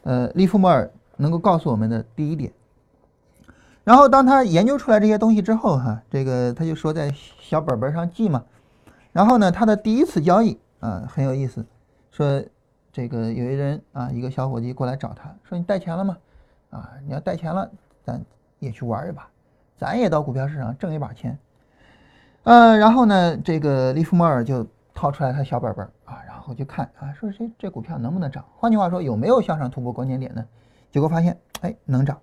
[0.03, 2.53] 呃利弗莫尔能够告诉我们的第一点。
[3.83, 8.45] 然后当他研究出来这些东西之后，哈，这个他就说在小本本上记嘛。
[9.11, 11.65] 然后呢，他的第一次交易啊很有意思，
[12.11, 12.43] 说
[12.93, 16.17] 这个有一人啊，一个小伙计过来找他说你带钱了吗？
[16.69, 17.69] 啊，你要带钱了，
[18.03, 18.23] 咱
[18.59, 19.27] 也去玩一把。
[19.75, 21.37] 咱也到股票市场挣一把钱，
[22.43, 28.45] 呃，然后呢，这个利弗莫尔就掏出来他小本本啊，然后就看啊，说这这股票能不能涨？
[28.55, 30.45] 换句话说，有没有向上突破关键点呢？
[30.91, 32.17] 结果发现，哎，能涨。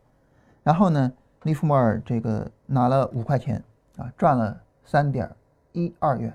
[0.62, 3.62] 然后呢，利弗莫尔这个拿了五块钱
[3.98, 5.28] 啊，赚了三点
[5.72, 6.32] 一二元，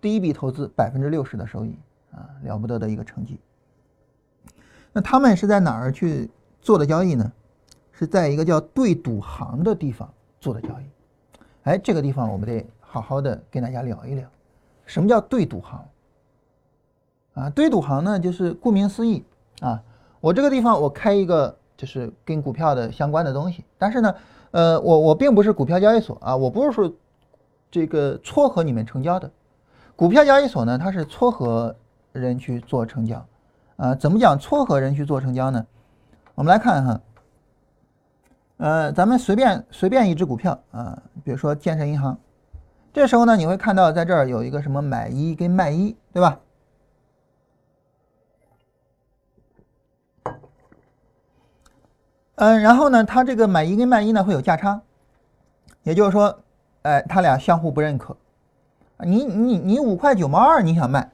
[0.00, 1.78] 第一笔投资百分之六十的收益
[2.10, 3.40] 啊，了不得的一个成绩。
[4.92, 7.32] 那他们是在哪儿去做的交易呢？
[7.92, 10.08] 是在一个叫对赌行的地方。
[10.40, 10.84] 做的交易，
[11.64, 14.26] 哎，这个地方我们得好好的跟大家聊一聊，
[14.86, 15.84] 什么叫对赌行？
[17.34, 19.22] 啊，对赌行呢，就是顾名思义
[19.60, 19.82] 啊，
[20.18, 24.14] 我这个地方我开一个就是跟股票的相关的东西，但是呢，
[24.52, 26.90] 呃，我我并不是股票交易所啊，我不是说
[27.70, 29.30] 这个撮合你们成交的，
[29.94, 31.76] 股票交易所呢，它是撮合
[32.12, 33.22] 人去做成交，
[33.80, 35.66] 啊，怎么讲撮合人去做成交呢？
[36.34, 37.00] 我们来看哈。
[38.58, 42.18] 呃，咱们随便随便一只股票啊，比如说建设银行，
[42.92, 46.38] 这时候呢，你会看到在这儿有一个什么买一跟卖一，对吧？
[52.34, 54.82] 嗯，然后呢，它这个买一跟卖一呢会有价差，
[55.84, 56.38] 也就是说，
[56.82, 58.14] 哎，它俩相互不认可。
[58.98, 61.10] 你你你五块九毛二你想卖，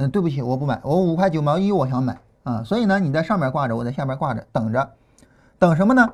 [0.00, 4.88] 嗯，对不起，我不买，我五块九毛一我想买啊，所以呢，你在上面挂着，我在下面挂着，等着，
[5.58, 6.08] 等什么呢？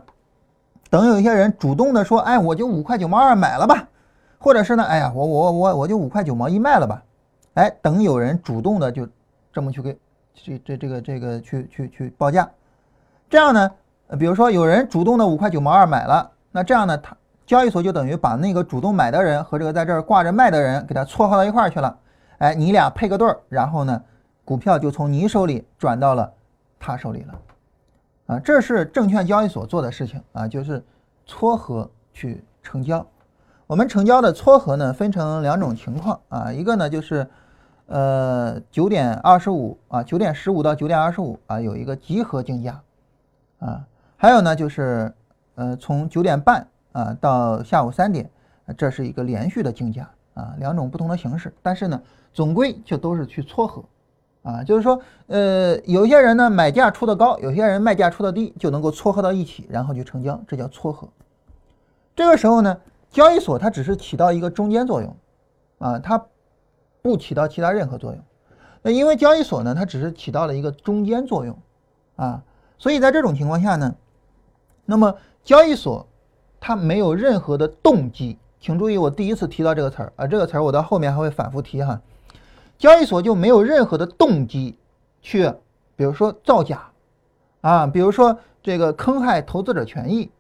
[0.89, 3.87] 等有一些人主动的说，哎，我就五块九毛二买了吧，
[4.39, 7.03] 或者是呢，哎呀，我我我我就五块九毛一卖了吧，
[7.55, 9.07] 哎，等有人主动的就
[9.53, 9.99] 这么去给
[10.35, 12.49] 这这这个这个去去去报价，
[13.29, 13.71] 这样呢，
[14.19, 17.15] 比如说有人主动的五块九毛二买了，那这样呢，他
[17.45, 21.95] 交易所就等于把那个主动买的人和这个在这儿挂着卖的人给他撮合到一块儿去了，
[22.39, 24.03] 哎，你俩配个对儿，然后呢，
[24.45, 26.33] 股票就从你手里转到了
[26.79, 27.39] 他手里了。
[28.27, 30.83] 啊，这是证券交易所做的事情啊，就是
[31.27, 33.07] 撮合去成交。
[33.67, 37.27] 我们成交的撮合呢分成两种情况啊，一个呢就是
[37.87, 42.81] 呃九点二十五啊，九点十五到九点二十五啊有一个集合竞价
[43.59, 43.85] 啊，
[44.17, 45.13] 还有呢就是
[45.55, 48.31] 呃从九点半啊到下午三点，
[48.77, 52.01] 这是一个连续的竞价啊，两种不同的形式，但是呢
[52.35, 53.83] 总归就都是去撮合。
[54.43, 61.09] 啊，就是说，呃，有些人呢买价出的高，有些人卖价出的低，就能够撮合到一起，然后去成交，这叫撮合。
[62.15, 62.79] 这个时候呢，
[63.11, 65.17] 交易所它只是起到一个中间作用，
[65.79, 66.27] 啊，它
[67.01, 68.21] 不起到其他任何作用。
[68.83, 71.57] 那因为交易所呢，它只是起到了一个中间作用，
[72.17, 72.43] 啊，
[72.77, 73.95] 所以在这种情况下呢，
[74.85, 76.07] 那么交易所
[76.61, 81.99] 它没有任何的动机，请注意我第一次提到这个词儿啊，这个词儿我到后面还会反复提哈。
[82.79, 84.79] 交易所就没有任何的动机
[85.23, 85.53] 去，
[85.97, 86.91] 比如说造假，
[87.61, 90.31] 啊，比如说这个坑害投资者权益。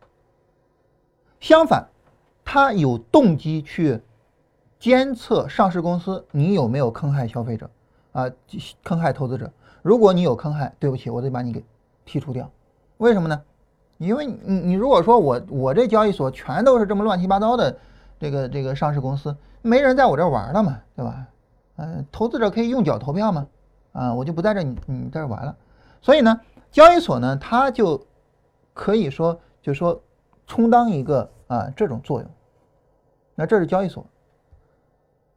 [1.40, 1.88] 相反，
[2.44, 4.00] 他有动机去
[4.78, 7.70] 监测上市公司你有没有坑害消费者，
[8.12, 8.30] 啊，
[8.82, 9.50] 坑害投资者。
[9.82, 11.62] 如果你有坑害，对不起，我得把你给
[12.06, 12.50] 剔除掉。
[12.96, 13.42] 为什么呢？
[13.98, 17.76] 因为你你如果说我我这交易所全都是这么乱七八糟的
[18.18, 21.26] 这个这个上市公司，没人在我这玩了嘛，对吧？
[21.76, 23.46] 嗯，投资者可以用脚投票吗？
[23.92, 25.56] 啊，我就不在这你你在这玩了。
[26.00, 28.06] 所以呢，交易所呢，它就
[28.72, 30.02] 可以说，就说
[30.46, 32.30] 充当一个啊这种作用。
[33.34, 34.06] 那这是交易所。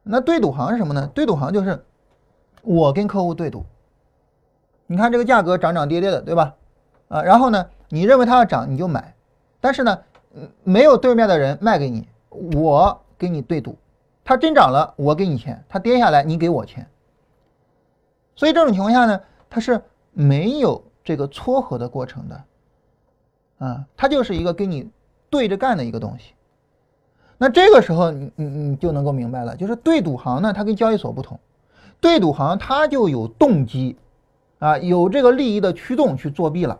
[0.02, 1.06] 那对赌行是什么呢？
[1.14, 1.84] 对赌行就是
[2.62, 3.64] 我跟客户对赌。
[4.86, 6.54] 你看这个价格涨涨跌跌的，对吧？
[7.08, 9.14] 啊，然后呢，你认为它要涨，你就买。
[9.60, 9.98] 但是呢，
[10.64, 13.76] 没有对面的人卖给你，我给你对赌。
[14.28, 16.86] 它真涨了，我给你钱；它跌下来，你给我钱。
[18.36, 19.18] 所以这种情况下呢，
[19.48, 19.80] 它是
[20.12, 22.44] 没有这个撮合的过程的，
[23.56, 24.90] 啊，它就是一个跟你
[25.30, 26.34] 对着干的一个东西。
[27.38, 31.40] 那这个时候，你你你就能够明白了，就是对赌行呢，它跟交易所不同，
[31.98, 33.96] 对赌行它就有动机，
[34.58, 36.78] 啊，有这个利益的驱动去作弊了。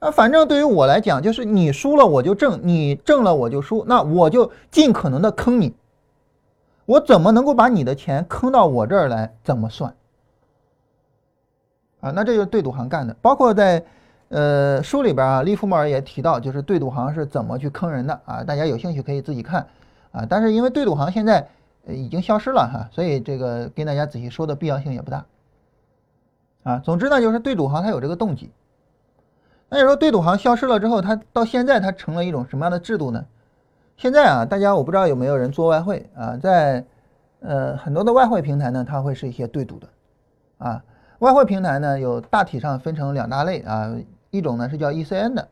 [0.00, 5.72] 啊，反正对于我来讲，就是你输了我就挣，你挣了我就输，那我就尽可能的坑你。
[6.90, 9.32] 我怎么能够把你的钱坑到我这儿来？
[9.44, 9.94] 怎么算？
[12.00, 13.14] 啊，那这就是对赌行干的。
[13.22, 13.84] 包括在
[14.28, 18.42] 呃书里边啊，利弗莫尔也提到，就是对赌行是怎么去坑人的啊。
[18.42, 19.64] 大家有兴趣可以自己看
[20.10, 20.26] 啊。
[20.28, 21.46] 但是因为对赌行现在
[21.86, 25.24] 已经消失了哈，所以这个跟大家仔细说的必要性也不大。
[26.64, 28.50] 啊，总之呢，就是对赌行它有这个动机。
[29.68, 33.24] 那你说对赌行消失了之后，它到现在它成了一种什么样的制度呢？
[34.00, 36.82] 现在啊，大家我不知道有没有人做外汇啊，在
[37.40, 39.86] 呃很多的外汇平台呢，它会是一些对赌的
[40.56, 40.82] 啊。
[41.18, 43.94] 外汇平台呢，有大体上分成两大类啊，
[44.30, 45.46] 一种呢是叫 ECN 的，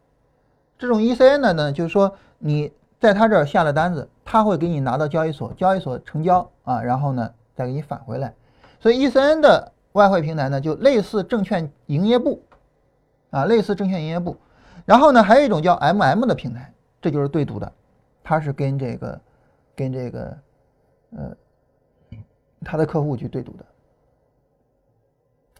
[0.79, 8.33] 这种 ECN 的呢，就是说你在他这儿下了单子，他会给你拿到交易所，交易所成交啊，然后呢再给你返回来。
[8.81, 12.41] 所以 ECN 的外汇平台呢，就类似证券营业部
[13.29, 14.39] 啊，类似证券营业部。
[14.87, 16.73] 然后呢，还有一种叫 MM 的平台，
[17.03, 17.71] 这就是对赌的。
[18.29, 19.18] 他是跟这个，
[19.74, 20.39] 跟这个，
[21.16, 21.35] 呃，
[22.62, 23.64] 他的客户去对赌的，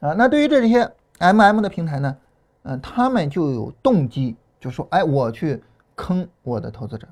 [0.07, 0.83] 啊，那对于这些
[1.17, 2.15] M M 的平台呢，
[2.65, 5.65] 嗯，他们就有动机，就说，哎，我去
[5.97, 7.09] 坑我的投资者，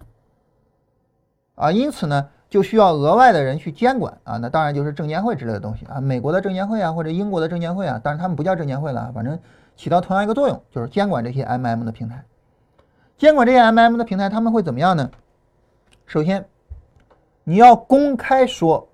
[1.54, 9.40] 啊，因此呢，就需要额外的人去监管，啊，那当然就是证监会之类的东西啊，美国的证监会啊，或者英国的证监会啊，但是他们不叫证监会了，反正
[9.74, 12.22] 起到同样一个作用，就是监管这些 M M 的平台，
[13.16, 15.10] 监管这些 M M 的平台，他们会怎么样呢？
[16.06, 16.48] 首先，
[17.42, 18.88] 你要公开说，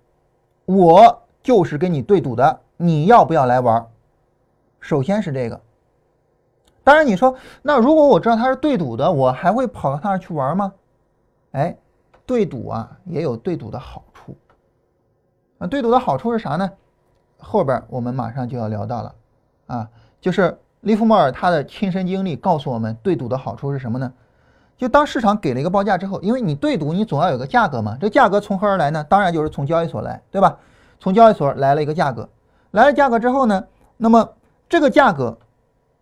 [0.64, 3.86] 我就是跟你对赌的，你要不要来玩？
[4.80, 5.60] 首先是这个。
[6.82, 10.72] 当然，你说那如果我知道他是对赌的，我还会跑到他那去玩吗？
[11.52, 11.76] 哎，
[12.24, 14.34] 对赌啊，也有对赌的好处。
[15.58, 16.72] 那对赌的好处是啥呢？
[17.38, 19.14] 后边我们马上就要聊到了
[19.66, 19.90] 啊，
[20.20, 24.12] 就是利弗莫尔他的亲身经历告诉我们，对赌的好处是什么呢？
[24.82, 27.96] 就当市场给了一个报价之后，因为你对赌，你总要有个价格嘛。
[28.00, 29.06] 这价格从何而来呢？
[29.08, 30.58] 当然就是从交易所来，对吧？
[30.98, 32.28] 从交易所来了一个价格，
[32.72, 33.64] 来了价格之后呢，
[33.96, 34.30] 那么
[34.68, 35.38] 这个价格，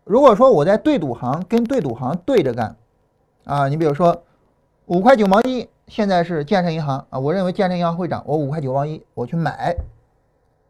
[0.05, 2.75] 如果说我在对赌行跟对赌行对着干，
[3.45, 4.23] 啊，你比如说
[4.87, 9.77] 五块九毛一，现在是建设银行啊，我认为建设银行会涨，我五块九毛一我去买，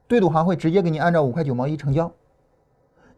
[0.09, 2.11] 对赌行会直接给你按照五块九毛一成交。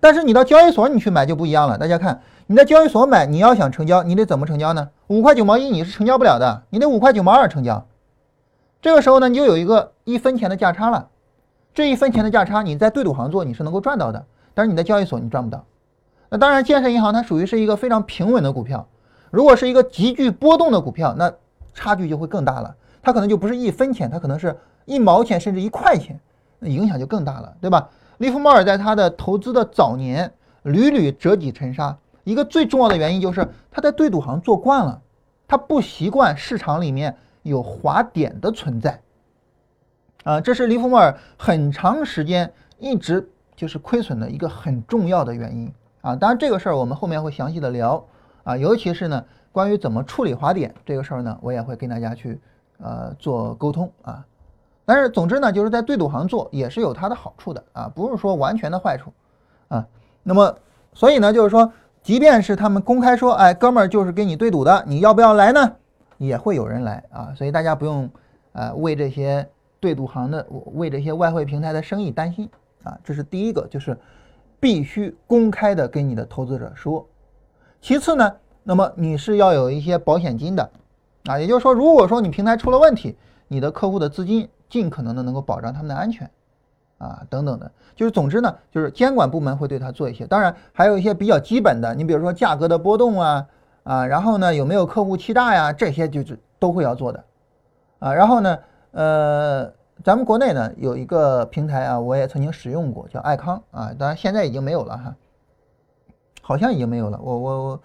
[0.01, 2.20] 但是你到交易所你去买就不一样了，大家看。
[2.53, 4.90] 你在交易所买，你要想成交，你得怎么成交呢？
[5.07, 7.86] 五块九毛一你是成交不了的，你得五块九毛二成交。
[8.82, 11.09] 这个时候呢，你就有一个一分钱的价差了。
[11.72, 14.22] 这一分钱的价差，你在对赌行做你是能够赚到的，
[14.53, 15.64] 但是你在交易所你赚不到。
[16.28, 18.86] 那当然，建设银行它属于是一个非常平稳的股票。
[19.30, 21.32] 如果是一个急剧波动的股票，那
[21.72, 22.76] 差距就会更大了。
[23.00, 26.20] 它可能就不是一分钱，它可能是一毛钱甚至一块钱，
[26.59, 27.88] 那影响就更大了，对吧？
[28.18, 30.30] 利弗莫尔在他的投资的早年
[30.64, 35.00] 屡屡折戟沉沙，一个最重要的原因就是他在对赌行做惯了，
[35.48, 39.00] 他不习惯市场里面有滑点的存在。
[40.24, 46.14] 啊，这是利弗莫尔很长时间一直就是亏损的一个很重要的原因啊。
[46.14, 48.04] 当然这个事儿我们后面会详细的聊
[48.44, 52.40] 啊，尤其是呢关于怎么处理滑点这个事儿呢，我也会跟大家去
[52.78, 54.24] 呃做沟通啊。
[54.84, 59.12] 但是总之呢，就是在对赌行做也是有它的好处的啊，不是说完全的坏处
[59.68, 59.86] 啊。
[60.22, 60.56] 那么，
[60.92, 61.72] 所以呢，就是说，
[62.03, 65.72] 即便是他们公开说，哎，哥们儿就是跟你对赌的，你要不要来呢？
[66.18, 67.32] 也会有人来啊。
[67.36, 68.11] 所以大家不用
[68.53, 69.48] 呃为这些
[69.80, 72.48] 对赌行的、为这些外汇平台的生意担心
[72.82, 72.98] 啊。
[73.05, 73.96] 这是第一个，就是
[74.59, 77.07] 必须公开的跟你的投资者说。
[77.80, 78.32] 其次呢，
[78.62, 80.70] 那么你是要有一些保险金的
[81.26, 83.16] 啊，也就是说，如果说你平台出了问题，
[83.48, 84.48] 你的客户的资金。
[84.72, 86.30] 尽可能的能够保障他们的安全，
[87.03, 93.46] 啊，等等的，就是总之呢，就是监管部门会对他做一些，当然还有一些比较基本的，你比如说价格的波动啊，
[93.82, 97.24] 啊，然后呢有没有客户欺诈呀，这些就是都会要做的，
[97.98, 98.59] 啊，然后呢，
[98.92, 99.72] 呃，
[100.05, 105.16] 咱们国内呢有一个平台啊，我也曾经使用过，叫爱康啊，当然现在已经没有了哈，
[106.40, 107.80] 好像已经没有了，我我我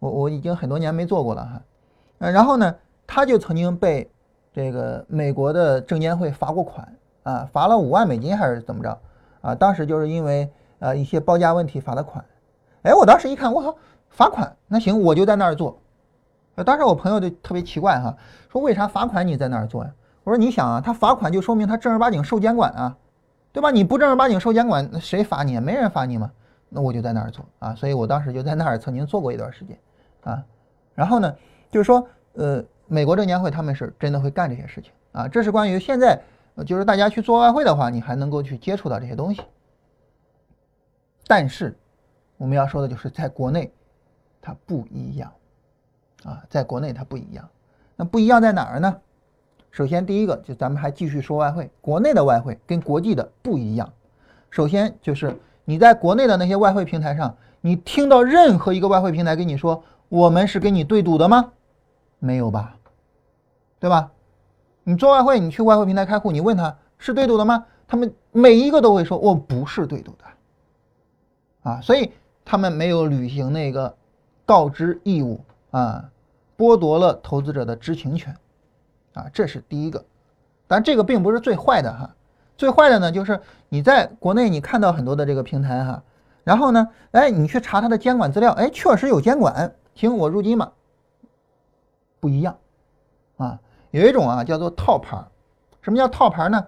[0.00, 1.62] 我我已经很多年没做过了哈，
[2.18, 2.74] 呃，然后呢，
[3.06, 4.10] 他就曾经被。
[4.50, 6.92] 这个美国的证监会罚过款
[7.28, 8.98] 啊，罚了五万美金还是怎么着
[9.42, 9.54] 啊？
[9.54, 12.24] 当时就是因为呃一些报价问题罚的款。
[12.84, 13.76] 哎，我当时一看，我操，
[14.08, 15.78] 罚款，那行我就在那儿做。
[16.64, 18.16] 当时我朋友就特别奇怪哈，
[18.50, 19.90] 说为啥罚款你在那儿做呀？
[20.24, 22.96] 我说你想啊，他罚款就说明他正儿八经受监管啊，
[23.52, 23.70] 对吧？
[23.70, 25.60] 你不正儿八经受监管，那谁罚你？
[25.60, 26.30] 没人罚你嘛。
[26.70, 29.78] 那我就在那儿做啊，所以我当时就在那儿曾经做过一段时间
[30.24, 30.42] 啊。
[30.94, 31.34] 然后呢，
[31.70, 32.64] 就是说呃。
[32.90, 36.18] 美国证监会他们是真的会干这些事情啊，这是关于现在，
[36.64, 39.42] 就是大家去做外汇的话，你还能够去接触到这些东西。
[41.26, 41.78] 但是
[42.36, 43.72] 我们要说的就是在国内，
[44.40, 45.32] 它不一样
[46.24, 47.48] 啊，在国内它不一样。
[47.96, 49.00] 那不一样在哪儿呢？
[49.70, 53.92] 首先第一个就咱们还继续说外汇，国内的外汇跟国际的不一样。
[54.50, 61.52] 首先就是你在国内的那些外汇平台上，你听到任何一个外汇平台跟你说我们是跟你对赌的吗？
[62.18, 62.76] 没有吧？
[63.78, 64.10] 对吧？
[64.88, 67.66] 你做外汇，你去外汇平台开户，你问他是对赌的吗？
[67.86, 72.10] 他们每一个都会说我不是对赌的，啊，所以
[72.42, 73.94] 他们没有履行那个
[74.46, 76.08] 告知义务啊，
[76.56, 78.34] 剥夺了投资者的知情权，
[79.12, 80.02] 啊，这是第一个。
[80.66, 82.10] 但这个并不是最坏的哈，
[82.56, 86.02] 最坏的呢就是你在国内你看到很多的这个平台哈，
[86.44, 90.72] 然后呢，哎，你去查它的监管资料，哎，确实有监管，行，我入金嘛，
[92.20, 92.56] 不一样，
[93.36, 93.60] 啊。
[93.90, 95.16] 有一种啊叫做套牌，
[95.80, 96.66] 什么叫套牌呢？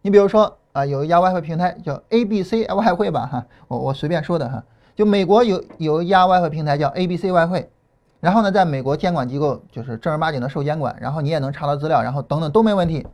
[0.00, 4.64] 你比如说啊，有一家外汇平台叫 ABC 外汇吧，哈，我我随便说的哈，
[4.96, 7.70] 就美国有有一家外汇平台叫 ABC 外汇，
[8.18, 13.06] 然后呢，在美国监管机构就是正儿八经的受监管，然后你也能查到资料，然后等等都没问题。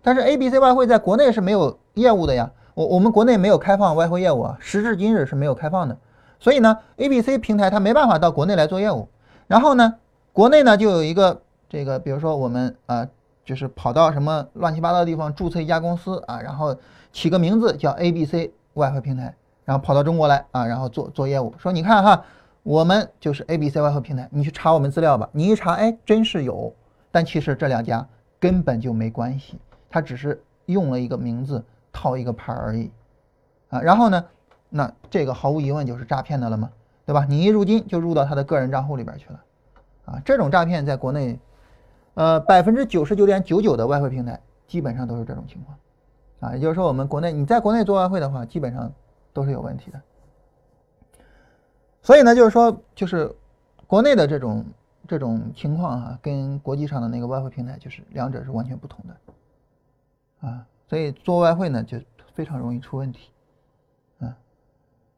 [0.00, 5.98] 但是 ABC 外汇在国内是没有业务的呀，我我们国内没有开放外汇业务啊，时至今日是没有开放的，
[6.40, 9.08] 所以呢，ABC 平台它没办法到国内来做业务，
[9.48, 9.96] 然后呢，
[10.32, 11.41] 国内呢就有一个。
[11.72, 13.08] 这个比如说我们啊，
[13.46, 16.76] 就是跑到什么乱七八糟的地方注册一家公司啊，然后
[17.14, 21.54] 起个名字叫 ABC 外汇平台，然后跑到中国来啊，然后做做业务。
[21.56, 22.22] 说你看哈，
[22.62, 25.26] 我们就是 ABC 外汇平台，你去查我们资料吧。
[25.32, 26.70] 你一查，哎，真是有。
[27.10, 28.06] 但其实这两家
[28.38, 29.58] 根本就没关系，
[29.88, 32.90] 他只是用了一个名字套一个牌而已
[33.70, 33.80] 啊。
[33.80, 34.22] 然后呢，
[34.68, 36.68] 那这个毫无疑问就是诈骗的了吗？
[37.06, 37.24] 对吧？
[37.26, 39.40] 你一入金就入到他的个人账户里边去了
[40.04, 40.20] 啊。
[40.22, 41.40] 这种诈骗在国内。
[42.14, 45.78] 呃，百分之九十九点九九的外汇平台基本上都是这种情况，
[46.40, 48.92] 啊，也就是说，我们国内你在国内做外汇的话，基本上
[49.32, 50.00] 都是有问题的。
[52.02, 53.34] 所以呢，就是说，就是
[53.86, 54.64] 国内的这种
[55.08, 61.98] 这种情况哈，跟国际上的那个外汇平台就是两者是完全不同的，啊，所以做外汇呢就
[62.34, 63.30] 非常容易出问题，
[64.20, 64.36] 啊，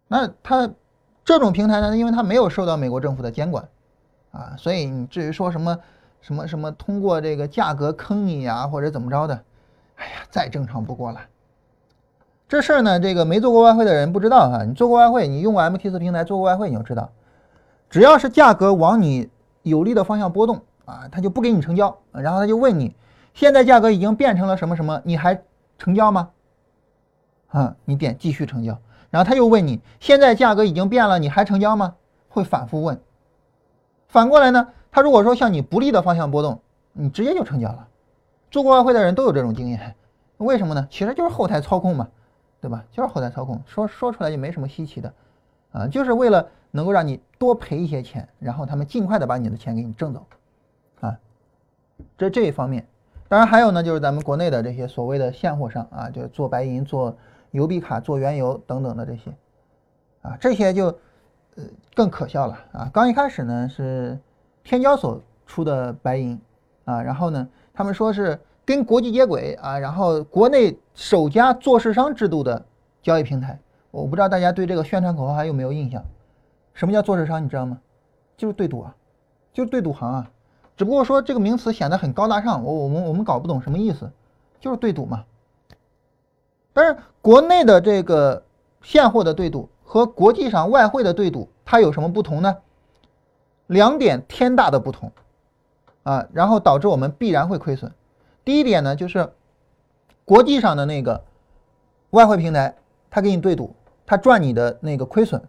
[0.06, 0.70] 那它
[1.24, 3.68] 这种平台呢，因为它没有受到美国政府的监管，
[4.30, 5.76] 啊，所以你至于说什么。
[6.24, 9.34] 什么什么通过这个价格坑你呀，或者怎么着的？
[9.96, 11.20] 哎呀，再正常不过了。
[12.48, 14.64] 这事儿呢，这个没做过外汇的人不知道哈。
[14.64, 17.12] 你做过外汇，你用过 MT4 平台做过外汇，你就知道，
[17.90, 19.28] 只要是价格往你
[19.64, 22.96] 有利的方向波动啊，他就不给你成交，然后他就问你，
[23.34, 25.42] 现在价格已经变成了什么什么，你还
[25.76, 26.30] 成交吗？
[27.48, 28.78] 啊，你点继续成交，
[29.10, 31.96] 然后他又问你，现在价格已经变了，你还成交吗？
[32.30, 32.98] 会反复问。
[34.08, 34.68] 反过来呢？
[34.94, 36.60] 它如果说向你不利的方向波动，
[36.92, 37.88] 你直接就成交了。
[38.48, 39.92] 做过外汇的人都有这种经验，
[40.36, 40.86] 为什么呢？
[40.88, 42.08] 其实就是后台操控嘛，
[42.60, 42.84] 对吧？
[42.92, 45.12] 就是后台操控，说说出来就没什么稀奇的，
[45.72, 50.24] 啊，就是为了能够让你多赔一些钱，然后他们尽快的把你的钱给你挣走，
[51.00, 51.18] 啊，
[52.16, 52.86] 这这一方面。
[53.26, 57.16] 当然还有呢，就是咱们国内的这些所谓的现货商啊，就是做白银、做
[57.50, 59.34] 邮币卡、做原油等等的这些，
[60.22, 60.86] 啊，这些就
[61.56, 61.64] 呃
[61.96, 62.88] 更可笑了啊。
[62.94, 64.16] 刚一开始呢是
[64.64, 66.40] 天交所出的白银
[66.84, 72.64] 啊，然后呢他们说是跟国际接轨啊，然后国内首家做市商制度的
[73.02, 73.58] 交易平台。
[73.90, 76.02] 我不知道大家对这个宣传口号还有没有印象？
[76.72, 77.44] 什么叫做市商？
[77.44, 77.78] 你知道吗？
[78.36, 78.96] 就是对赌啊，
[79.52, 80.30] 就是对赌行啊。
[80.76, 84.10] 只不过说这个名词显得很高大上，我我们我们搞不懂什么意思，
[84.58, 85.24] 就是对赌嘛。
[86.72, 88.42] 但是国内的这个
[88.82, 92.56] 现货的对赌和国际上外汇的对赌，它有什么不同呢？
[93.66, 95.12] 两点天大的不同
[96.02, 97.92] 啊，然后导致我们必然会亏损。
[98.44, 99.32] 第一点呢，就是
[100.24, 101.24] 国际上的那个
[102.10, 102.76] 外汇平台，
[103.10, 103.74] 它给你对赌，
[104.06, 105.42] 它赚你的那个亏损，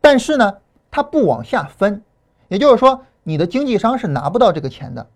[0.00, 0.58] 但是呢，
[0.90, 2.02] 它不往下分，
[2.48, 3.04] 也就是说。
[3.24, 5.06] 你的经纪商是拿不到这个钱的，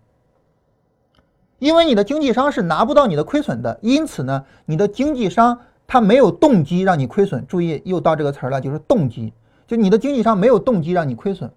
[1.59, 7.45] 因为你的经纪商是拿不到你的亏损的，因此呢，你的经纪商他没有动机让你亏损。
[7.47, 9.33] 注意，又到这个词儿了，就是动机，
[9.67, 11.51] 就你的经纪商没有动机让你亏损。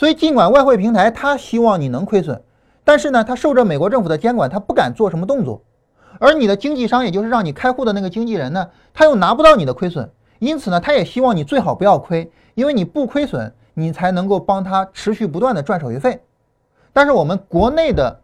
[0.00, 2.42] 所以，尽管外汇平台他希望你能亏损，
[2.84, 5.60] 但是呢，他受着美国政府的监管，他不敢做什么动作。
[6.18, 13.52] 而你的经纪商，也就是让你开户的那个经纪人呢，他又拿不到你的亏损，因此呢，他也希望你最好不要亏，因为你不亏损。
[13.74, 16.20] 你才能够帮他持续不断的赚手续费，
[16.92, 18.20] 但是我们国内的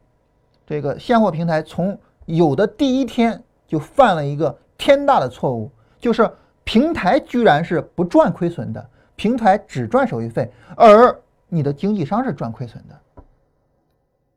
[0.66, 6.28] 这个现货平台从有的第一天就犯了一个天大的错误，就是
[6.64, 11.16] 平台居然是不赚亏损的，平台只赚手续费，而
[11.48, 13.22] 你的经纪商是赚亏损的，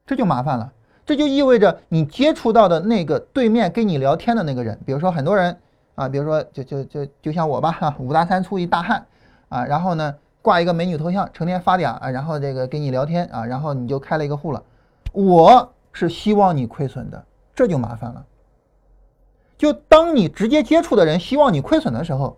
[0.06, 0.72] 这就麻烦了，
[1.06, 5.58] 这就意味着你接触到的那个对面跟你聊天的那个人，比如说很多人
[5.96, 9.06] 啊，比如说就就就就像我吧，哈， 五大三粗一大汉
[9.50, 10.16] 啊，然后呢。
[10.42, 14.64] 挂一个美女头像，成天发嗲啊，然后这个跟你聊天啊，然后你就开了一个户了。
[15.12, 18.26] 我是希望你亏损的，这就麻烦了。
[19.58, 22.38] 就当你直接接触的人希望你亏损的时候，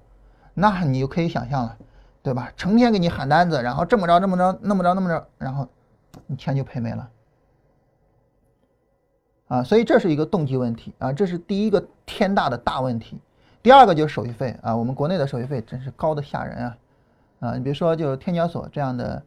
[0.55, 1.77] 那你就可以想象了，
[2.23, 2.51] 对吧？
[2.55, 5.67] 成天给你喊单子，然后这么着这么着那么着那么着，然后
[6.27, 7.09] 你钱就赔没了。
[9.47, 13.19] 啊，所以这是一个动机问题啊，这是第一个天大的大问题。
[13.61, 16.77] 第二个就是手续费啊，我们国内的手续费真是高的吓人啊。
[17.41, 19.21] 啊，你比如说，就是天交所这样的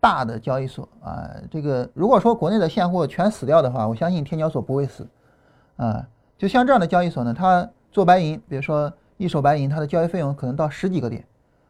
[0.00, 5.06] 大的交易所啊，这个如果说国内的现货全死掉的话，我相信天交所不会死。
[5.76, 6.06] 啊，
[6.36, 11.24] 就像这样的交易所呢，它做白银，比如说一手白银，它的交易费用可能到十几个点，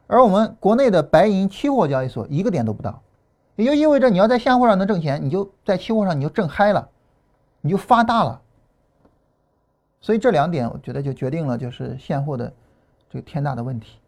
[0.09, 3.01] 而我们国内的白银期货交易所一个点都不到，
[3.55, 6.89] 也就意味着你要在现货上能挣钱，你就在期货上你就挣嗨了，
[7.61, 8.43] 你就发大了。
[10.01, 12.53] 所以这两点，我觉得就决定了就是现货的
[13.09, 13.99] 这个天大的问题。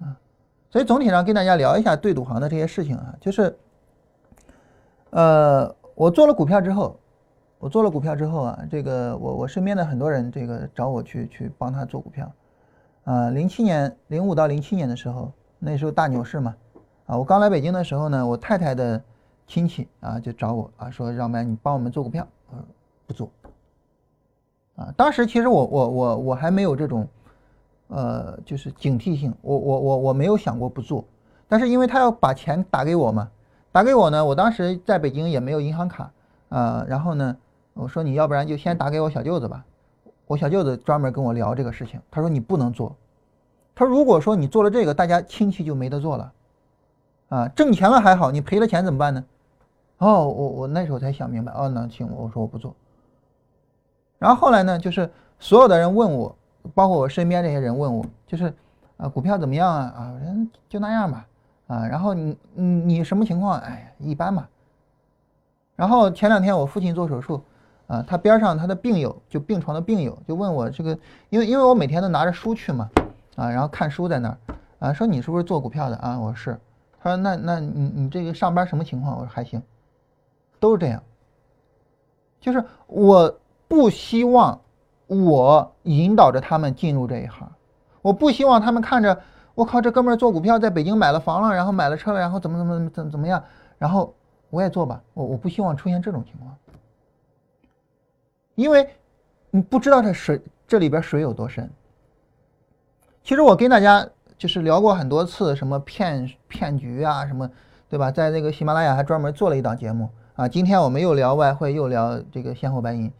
[0.00, 0.16] 啊
[0.70, 3.58] 所以总体上跟大家聊一下对赌行的这些事情啊，就是，
[5.10, 7.00] 呃，我做了股票之后，
[7.58, 12.30] 我做了股票之后啊，这个我我身边的很多人这个找我去去帮他做股票，
[13.08, 16.54] 啊，零七年零五到零七年的时候，那时候大牛市嘛，
[17.06, 19.02] 啊，我刚来北京的时候呢，我太太的
[19.46, 22.64] 亲戚啊就找我啊说让们你帮我们做股票，我说
[23.06, 23.30] 不做，
[24.76, 27.08] 啊，当时其实我我我我还没有这种。
[27.90, 31.02] 呃，就是警惕性，我我我我没有想过不做，
[31.48, 33.30] 但是因为他要把钱打给我嘛，
[33.72, 36.12] 打给我呢，我当时在北京也没有银行卡，
[36.50, 37.34] 啊，然后呢，
[37.72, 39.64] 我说你要不然就先打给我小舅子吧，
[40.28, 42.94] 我小舅子专门跟我聊这个事情，他说你不能做，
[43.74, 46.32] 他如果说你做了这个，大家亲戚就没得做了，
[47.30, 49.24] 啊，挣钱了还好，你赔了钱怎么办呢？
[49.98, 52.76] 哦，我我那时候才想明白，哦，那行，我说我不做，
[54.18, 55.10] 然后后来呢，就是
[55.40, 56.32] 所有的人问我。
[56.74, 58.52] 包括我身边这些人问我，就是
[58.98, 59.94] 啊，股票怎么样啊？
[59.96, 61.26] 啊，人就那样吧。
[61.68, 63.58] 啊，然后你你你什么情况？
[63.60, 64.46] 哎呀，一般吧。
[65.76, 67.40] 然后前两天我父亲做手术，
[67.88, 70.96] 啊，他边上他的病友就病床的病友就问我这个，
[71.30, 72.88] 因为因为我每天都拿着书去嘛，
[73.34, 74.38] 啊，然后看书在那儿，
[74.78, 76.16] 啊，说你是不是做股票的啊？
[76.20, 76.60] 我说是。
[77.00, 79.16] 他说那那你你这个上班什么情况？
[79.18, 79.60] 我说还行，
[80.60, 81.02] 都是这样。
[82.40, 83.36] 就是我
[83.66, 84.60] 不希望。
[85.06, 87.50] 我引导着他们进入这一行，
[88.02, 89.18] 我不希望他们看着
[89.54, 93.42] 我靠，这哥们儿做股票，在北京买了房了，然后买了车了，然后怎么怎么怎么怎么样，
[93.78, 94.12] 然后
[94.50, 96.54] 我也做吧，我我不希望出现这种情况，
[98.58, 98.90] 因为
[99.52, 101.70] 你不知道这水这里边水有多深。
[103.22, 104.04] 其实我跟大家
[104.36, 107.48] 就是聊过很多次，什么骗骗局啊，什么
[107.88, 108.10] 对吧？
[108.10, 110.48] 在那个喜马拉雅还专门做了一档节目啊。
[110.48, 113.12] 今天我们又聊外汇，又聊这个现货白银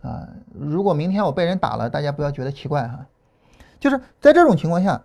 [0.00, 0.26] 啊。
[0.58, 3.04] 如果明天我被人打了，大家不要觉得奇怪哈。
[3.78, 5.04] 就是在这种情况下，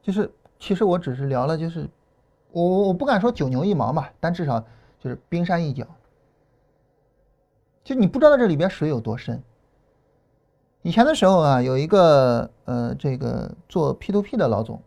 [0.00, 1.86] 就是其实我只是聊了，就是
[2.50, 4.58] 我我不敢说九牛一毛吧，但至少
[4.98, 5.86] 就是冰山一角。
[7.82, 9.42] 就你不知道这里边水有多深。
[10.82, 14.80] 以前的时候啊，有一个呃，这个做 P to P 的老总，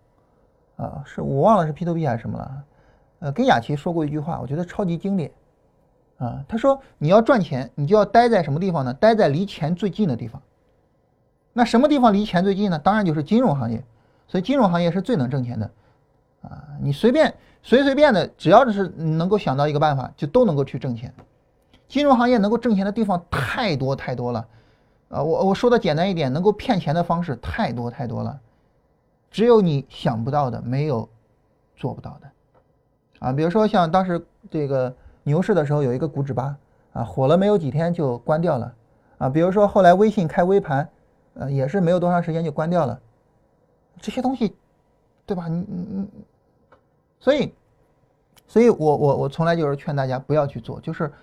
[0.75, 2.63] 啊，是我忘了是 P to P 还是什么了，
[3.19, 5.31] 呃，跟雅琪说过一句话，我觉得超级经典，
[6.17, 8.93] 啊，他说你要赚钱，你就要待在什么地方呢？
[8.93, 10.41] 待在离钱最近的地方。
[11.51, 12.79] 那什么地方离钱最近呢？
[12.79, 13.83] 当然就是金融行业，
[14.27, 15.69] 所以金融行业是最能挣钱的，
[16.41, 17.31] 啊，你随便
[17.61, 21.13] 随随便的，只要是能够想到一个办法，就都能够去挣钱。
[21.93, 24.47] 金融行业能够挣钱的地方太多太多了。
[25.09, 28.39] 啊，我我说的简单一点，能够骗钱的方式太多太多了，
[29.29, 31.07] 只有你想不到的，没有
[31.75, 32.31] 做不到的，
[33.19, 34.91] 啊，比如说像当时这个
[35.21, 36.57] 牛市的时候，有一个股指吧，
[36.93, 38.73] 啊，火了没有几天就关掉了，
[39.19, 40.89] 啊，比如说后来微信开微盘，
[41.35, 42.99] 呃，也是没有多长时间就关掉了，
[44.01, 44.55] 这些东西，
[45.27, 45.47] 对吧？
[45.47, 46.09] 你你你，
[47.19, 47.53] 所以，
[48.47, 51.13] 所以我我我从来就是劝大家不要去做，就是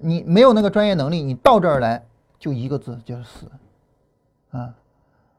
[0.00, 2.04] 你没有那个专业能力，你到这儿来。
[2.38, 3.46] 就一个字，就是死，
[4.52, 4.74] 啊！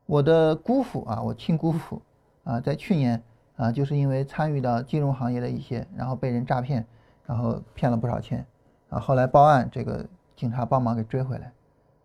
[0.06, 2.00] 我的姑父啊，我亲姑父
[2.44, 3.20] 啊，在去年
[3.56, 6.86] 啊，就是因为参与到金融行业的一些，然后被人诈骗，
[7.26, 8.46] 然后骗了不少钱，
[8.90, 10.06] 啊，后来报案，这个
[10.36, 11.52] 警察帮忙给追回来，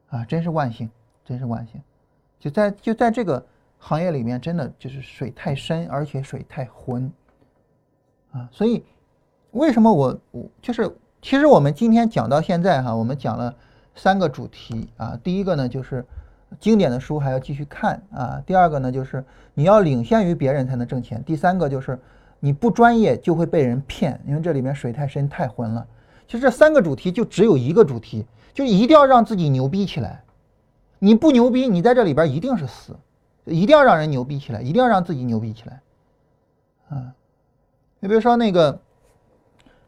[0.08, 0.90] 啊，真是万幸，
[1.26, 1.78] 真是万幸！
[2.40, 3.44] 就在就在这个
[3.78, 7.12] 行业里面，真的就是水太深，而且水太浑，
[8.32, 8.82] 啊，所以
[9.50, 10.90] 为什么我我就是
[11.26, 13.52] 其实我们今天讲到现在哈，我们讲了。
[13.96, 16.04] 三个主题啊，第一个呢就是
[16.60, 19.24] 经典的书还要继续看啊，第二个呢就是
[19.54, 21.98] 你要领先于别人才能挣钱，第三个就是
[22.38, 25.84] 你不专业就会被人骗，因为这里面水太深太浑了。
[26.28, 28.24] 其实这三个主题就只有一个主题，
[28.54, 30.22] 就一定要让自己牛逼起来。
[31.00, 32.94] 你不牛逼，你在这里边一定是死，
[33.46, 35.80] 一定要让人牛逼起来，一定要让自己牛逼起来。
[36.90, 37.14] 啊，
[37.98, 38.78] 你比如说那个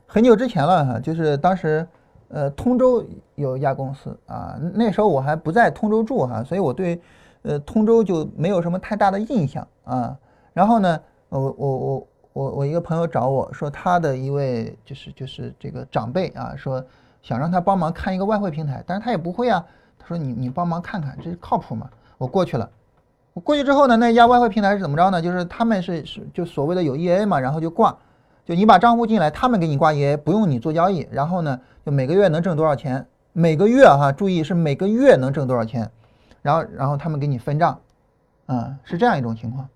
[0.09, 1.87] 很久之前了哈，就是当时。
[2.31, 3.03] 呃，通州
[3.37, 7.01] 有一家公司啊，那时候我还不在通州住哈，所以我对
[7.41, 10.15] 呃通州就没有什么太大的印象啊。
[10.53, 11.01] 然后呢，
[11.31, 16.85] 我我我我我一个朋友找我说，他的一位就是就是这个长辈啊，说
[17.23, 19.65] 想让他帮忙看一个外汇平台，但是他也不会啊。
[19.99, 21.89] 他说你你帮忙看看，这靠谱吗？
[22.19, 22.69] 我过去了，
[23.33, 25.23] 我过去之后呢，那家外汇平台是怎么着呢？
[25.23, 27.97] 就是他们是是就所谓的有 EA 嘛，然后就挂。
[28.49, 33.07] 就你把账户进来，他们给你挂 EA，不用你做交易，然后呢，就每个月能挣多少钱？
[33.35, 35.91] 每个月哈，注意是每个月能挣多少钱，
[36.41, 37.79] 然后然后他们给你分账，
[38.47, 39.69] 啊，是这样一种情况。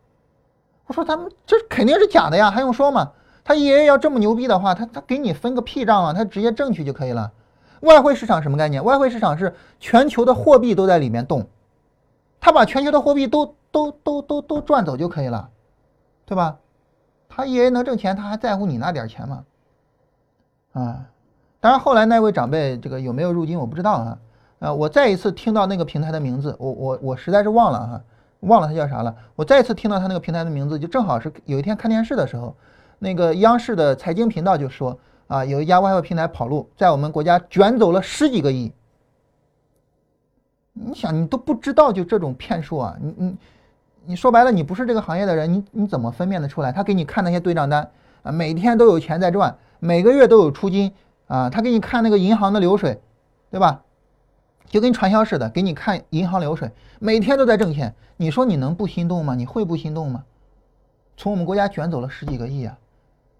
[0.86, 3.12] 我说他们这肯定是假的呀，还用说吗？
[3.44, 7.30] 他 EA 要这么牛逼的话，他他给你分个屁账啊，他直接挣去就可以了。
[7.80, 8.82] 外汇市场什么概念？
[8.82, 11.46] 外汇市场是全球的货币都在里面动，
[12.40, 15.50] 他把全球的货币都都都都都赚走就可以了，
[16.24, 16.56] 对吧？
[17.34, 19.44] 他以为能挣钱，他还在乎你那点钱吗？
[20.72, 21.06] 啊，
[21.60, 24.18] 当然后来那位长辈这个有没有入金我不知道啊。
[24.58, 28.02] 呃，我再一次听到那个平台的名字，我我我实在是忘了哈，
[28.40, 29.16] 忘了他叫啥了。
[29.34, 32.54] 我再一次听到他那个平台的名字，就正好是有一天看电视的时候，
[32.98, 38.70] 那个央视的财经频道就说啊，有一家外汇平台跑路，在我们国家卷走了十几个亿。
[40.74, 43.36] 你想，你都不知道就这种骗术啊，你你。
[44.04, 46.72] 你说白了，你不是这个行业的人，你你怎么分辨得出来？
[46.72, 47.88] 他给你看那些对账单
[48.22, 50.92] 啊，每天都有钱在赚，每个月都有出金
[51.28, 53.00] 啊，他给你看那个银行的流水，
[53.50, 53.82] 对吧？
[54.66, 57.94] 就跟传销似的，给你看银行流水，每天都在挣钱。
[58.16, 59.34] 你说你能不心动吗？
[59.34, 60.24] 你会不心动吗？
[61.16, 62.78] 从我们国家卷走了十几个亿啊，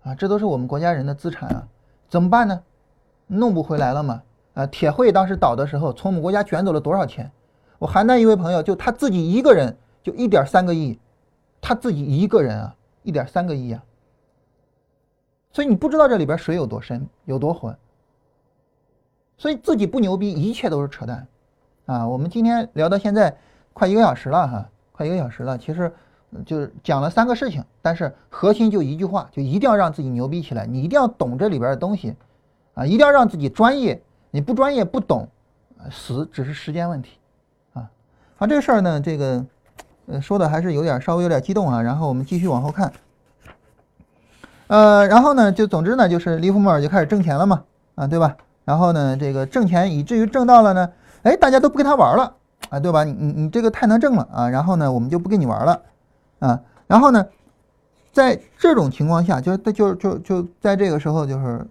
[0.05, 1.67] 啊，这都是我们国家人的资产啊，
[2.09, 2.61] 怎么办呢？
[3.27, 4.23] 弄不回来了吗？
[4.55, 7.31] 啊，铁汇当时倒的时候，从我们国家卷走了多少钱？
[7.79, 9.77] 我邯郸一位朋友，就他自己一个人。
[10.03, 10.99] 就一点三个亿，
[11.61, 12.75] 他自己一个人啊，
[13.05, 13.83] 一点三个亿啊，
[15.53, 17.77] 所以你不知道这里边水有多深，有多浑，
[19.37, 21.27] 所以自己不牛逼，一切都是扯淡，
[21.87, 23.37] 啊，我们今天聊到现在
[23.73, 25.93] 快一个小时了哈，快一个小时了，其实
[26.45, 32.17] 就是讲了三个事情，但是核心就一句话，就一定要让自己牛逼起来，你一定要懂这里边的东西，
[32.75, 35.29] 啊，一定要让自己专业，你不专业不懂，
[35.91, 37.19] 死只是时间问题，
[37.75, 37.89] 啊，
[38.35, 39.47] 好，这事儿呢，这个。
[40.07, 42.93] 呃，说的还是有点稍微有点激动啊，然后我们继续往后看。
[44.67, 47.63] 呃，然后呢，就总之呢，就是利弗莫尔就开始挣钱了嘛，
[47.95, 48.37] 啊，对吧？
[48.65, 50.89] 然后呢，这个挣钱以至于挣到了呢，
[51.23, 52.35] 哎，大家都不跟他玩了，
[52.71, 53.05] 啊，对吧？
[53.05, 55.83] 你你你这个太能挣了啊，然后呢，我们就不跟你玩了，
[56.39, 57.27] 啊，然后呢，
[58.13, 61.67] 在这种情况下，就就就就在这个时候，就是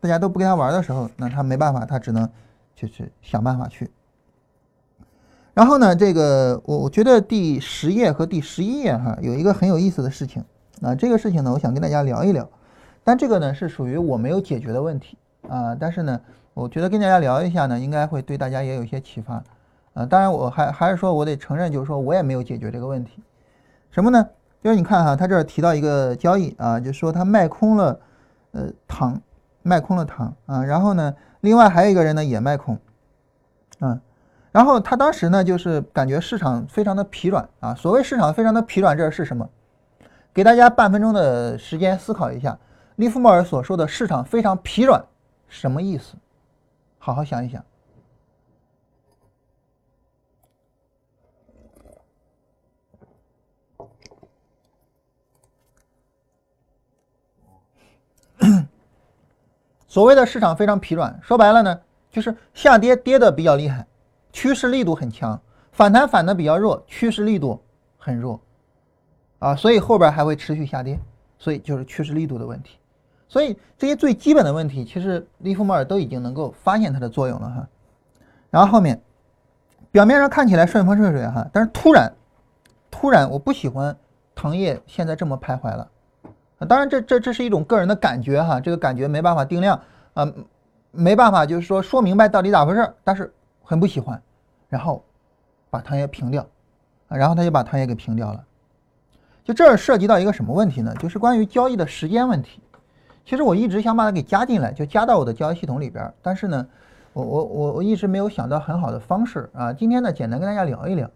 [0.00, 2.28] 大家都不跟他玩的时候，那他没办法，他只能
[2.76, 3.90] 就是想办法去。
[5.56, 10.44] 然后呢，这个我我觉得第十页和第十一页哈有一个很有意思的事情
[10.82, 12.46] 啊，这个事情呢，我想跟大家聊一聊。
[13.02, 15.16] 但这个呢是属于我没有解决的问题
[15.48, 16.20] 啊，但是呢，
[16.52, 19.42] 我觉得跟大家聊一下呢，应该会对大家也有一些启发
[19.94, 20.04] 啊。
[20.04, 23.22] 当然，我还还是说我得承认，就是说我也没有解决这个问题。
[23.90, 24.28] 什么呢？
[24.62, 27.98] 就是你看哈，他这儿提到一个交易啊，就说他卖空了
[28.50, 29.18] 呃糖，
[29.62, 32.78] 卖空了糖啊，然后呢，另外还有一个人呢也卖空，
[33.80, 33.98] 嗯。
[34.56, 37.74] 然后他当时呢，就是感觉市场非常的疲软啊。
[37.74, 39.50] 所谓市场非常的疲软，这是什么？
[40.32, 42.58] 给大家半分钟的时间思考一下，
[42.94, 45.04] 利弗莫尔所说的市场非常疲软
[45.46, 46.14] 什么意思？
[46.96, 47.62] 好好想一想。
[59.86, 61.78] 所谓的市场非常疲软，说白了呢，
[62.08, 63.86] 就是下跌跌的比较厉害。
[64.36, 65.40] 趋势力度很强，
[65.72, 67.58] 反弹反的比较弱，趋势力度
[67.96, 68.38] 很弱，
[69.38, 71.00] 啊，所以后边还会持续下跌，
[71.38, 72.76] 所以就是趋势力度的问题。
[73.28, 77.66] 所以这些最基本的问题，其实利弗莫尔都已经能够发现它的作用了哈。
[78.50, 79.00] 然后后面
[79.90, 82.12] 表面上看起来顺风顺水哈，但是突然
[82.90, 83.96] 突然我不喜欢
[84.34, 85.90] 糖业现在这么徘徊了，
[86.58, 89.80] 啊，当然这这这是一种个人的感觉哈，这个感觉没办法定量
[90.12, 90.30] 啊，
[90.90, 93.32] 没办法就是说说明白到底咋回事，但是
[93.62, 94.22] 很不喜欢。
[94.68, 95.04] 然后
[95.70, 96.46] 把糖也平掉，
[97.08, 98.44] 啊，然后他就把糖也给平掉了。
[99.44, 100.94] 就这儿涉及到一个什么问题呢？
[100.96, 102.60] 就是关于交易的时间问题。
[103.24, 106.12] 其实我一直想把它给加进来，就加到我的交易系统里边。
[106.20, 106.66] 但是呢，
[107.12, 109.72] 我我我我一直没有想到很好的方式啊。
[109.72, 111.10] 今天呢，简单跟大家聊一聊，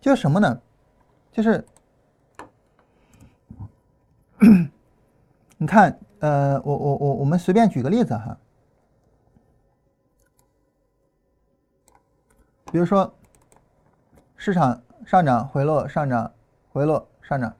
[0.00, 0.60] 就是什么呢？
[1.32, 1.64] 就是
[5.58, 8.36] 你看，呃，我我我我们随便举个例子哈。
[12.72, 13.12] 比如说，
[14.36, 16.32] 市场上涨、回落、上涨、
[16.72, 17.52] 回落、上涨，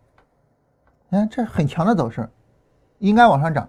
[1.08, 2.28] 你看这很强的走势，
[2.98, 3.68] 应该往上涨，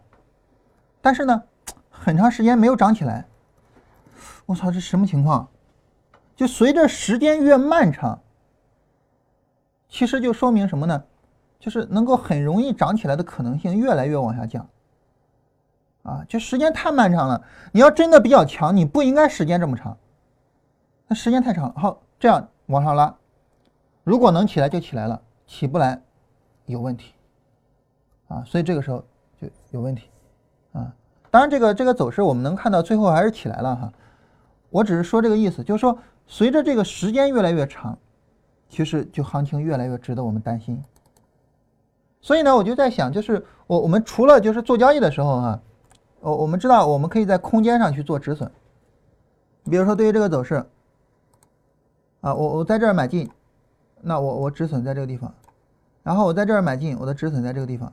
[1.01, 1.43] 但是呢，
[1.89, 3.25] 很长时间没有涨起来。
[4.45, 5.47] 我操，这什么情况？
[6.35, 8.21] 就随着时间越漫长，
[9.89, 11.03] 其实就说明什么呢？
[11.59, 14.67] 就是能够很容易涨起来的可能性越来越往下降。
[16.03, 17.43] 啊，就时间太漫长了。
[17.71, 19.97] 你要真的比较强，你不应该时间这么长。
[21.11, 23.13] 那时间太长，好，这样往上拉，
[24.05, 26.01] 如果能起来就起来了，起不来
[26.67, 27.13] 有问题
[28.29, 29.03] 啊，所以这个时候
[29.37, 30.07] 就有问题
[30.71, 30.93] 啊。
[31.29, 33.91] 当然，这个这个走势我们能看到最后还是起来了哈。
[34.69, 37.97] 我只是说这个意思，就是说随着这个时间越来越长，
[38.69, 40.81] 其实就行情越来越值得我们担心。
[42.21, 45.59] 所以呢，我就在想，就是我我们除了就是做交易的时候哈，
[46.21, 48.49] 我我们知道我们可以在空间上去做止损，
[49.65, 50.65] 比如说对于这个走势。
[52.21, 53.29] 啊，我我在这儿买进，
[54.01, 55.33] 那我我止损在这个地方，
[56.03, 57.91] 然后我在这儿买进，我的止损在这个地方。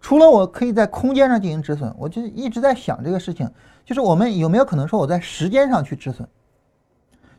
[0.00, 3.50] 除了我可以在空间上进行止损，我就一直在想这个事情，
[3.84, 6.28] 就是我们有没有可能说我在时间上去止损？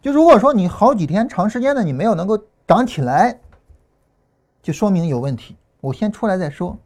[0.02, 3.40] 就如果说你好几天长时间的你没有能够涨起来，
[4.62, 5.56] 就说明有问题。
[5.80, 6.78] 我先出来再说。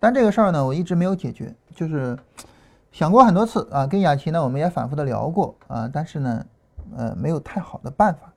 [0.00, 2.18] 但这个事儿呢，我一直没有解决，就是
[2.90, 6.46] 想过很多次啊，跟雅琪呢我们也反复的聊过啊，但是呢，
[6.96, 8.29] 呃，没有太好的办法。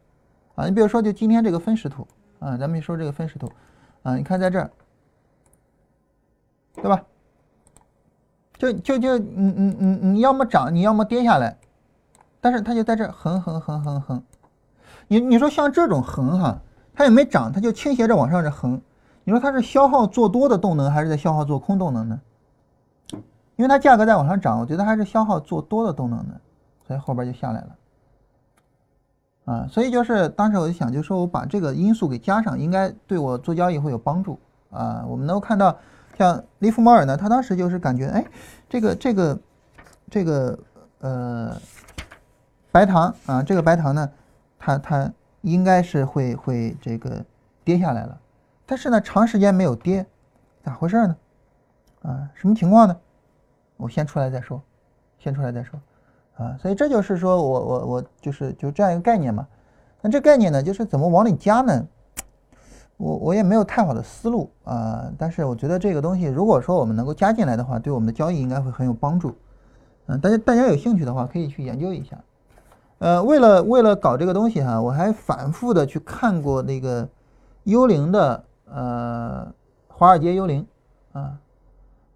[0.56, 2.08] 啊，你比如说，就今天这个分时图
[2.40, 3.52] 啊，咱们说这个分时图
[4.04, 4.70] 啊，你看在这儿，
[6.76, 7.04] 对吧？
[8.58, 11.58] 就就就你你你你要么涨，你要么跌下来，
[12.40, 14.24] 但是它就在这儿横横横横横。
[15.08, 16.62] 你你说像这种横哈，
[16.94, 18.82] 它也没涨，它就倾斜着往上这横。
[19.24, 22.22] 你说它是消耗做多的动能，还是在消耗做空动能呢？
[23.56, 26.40] 因为它价格在往上涨，我觉得还是消耗做多的动能的，
[26.88, 27.76] 所以后边就下来了。
[29.46, 34.40] 啊，所以就是当时我就想，就说我把这个因素给加上，应该对我做交易会有帮助
[34.72, 35.04] 啊。
[35.08, 35.78] 我们能够看到，
[36.18, 38.26] 像利弗莫尔呢，他当时就是感觉，哎，
[38.70, 39.40] 这个这个
[40.10, 40.58] 这个
[41.00, 41.58] 呃
[42.72, 44.10] 白糖啊，这个白糖呢，
[44.58, 47.24] 它它应该是会会这个
[47.66, 48.18] 跌下来了，
[48.66, 50.06] 但是呢，长时间没有跌，
[50.64, 51.16] 咋回事呢？
[52.04, 52.96] 啊，什么情况呢？
[53.76, 54.62] 我先出来再说，
[55.20, 55.78] 先出来再说。
[56.36, 59.48] 啊，所以这就是说我我我就是就这样一个概念嘛。
[60.02, 61.88] 那这概念呢，就是怎么往里加呢？
[62.98, 65.12] 我我也没有太好的思路啊。
[65.18, 69.36] 但是我觉得这个东西，如果说我们能够加进来的话，对我们的交易应该会很有帮助。
[70.08, 72.18] 嗯，大家大家有兴趣的话，可以去研究一下。
[73.00, 77.08] 呃，为了为了搞这个东西哈，我还反复的去看过那个
[77.64, 79.54] 幽灵的呃
[79.88, 80.66] 华尔街幽灵
[81.14, 81.38] 啊。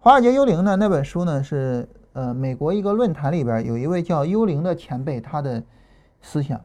[0.00, 1.88] 华尔街幽灵》呢，那本书呢是
[2.18, 5.62] 呃美国一个论坛里边有一位叫幽灵的前辈他的
[6.20, 6.60] 思想。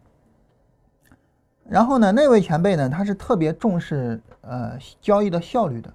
[1.64, 5.94] 然后呢，那位前辈呢，他是特别重视呃交易的效率的，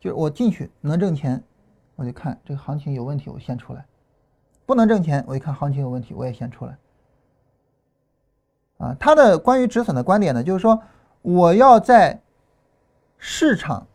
[0.00, 1.44] 就是我进去能挣钱，
[1.94, 3.82] 我就看这个行情有问题，我先出来；
[4.64, 6.78] 不能挣钱，我一看行情有问题，我也先出来。
[8.78, 10.80] 啊，他的关于止损的观点呢，就是说
[11.20, 12.18] 我要在
[13.18, 13.86] 市场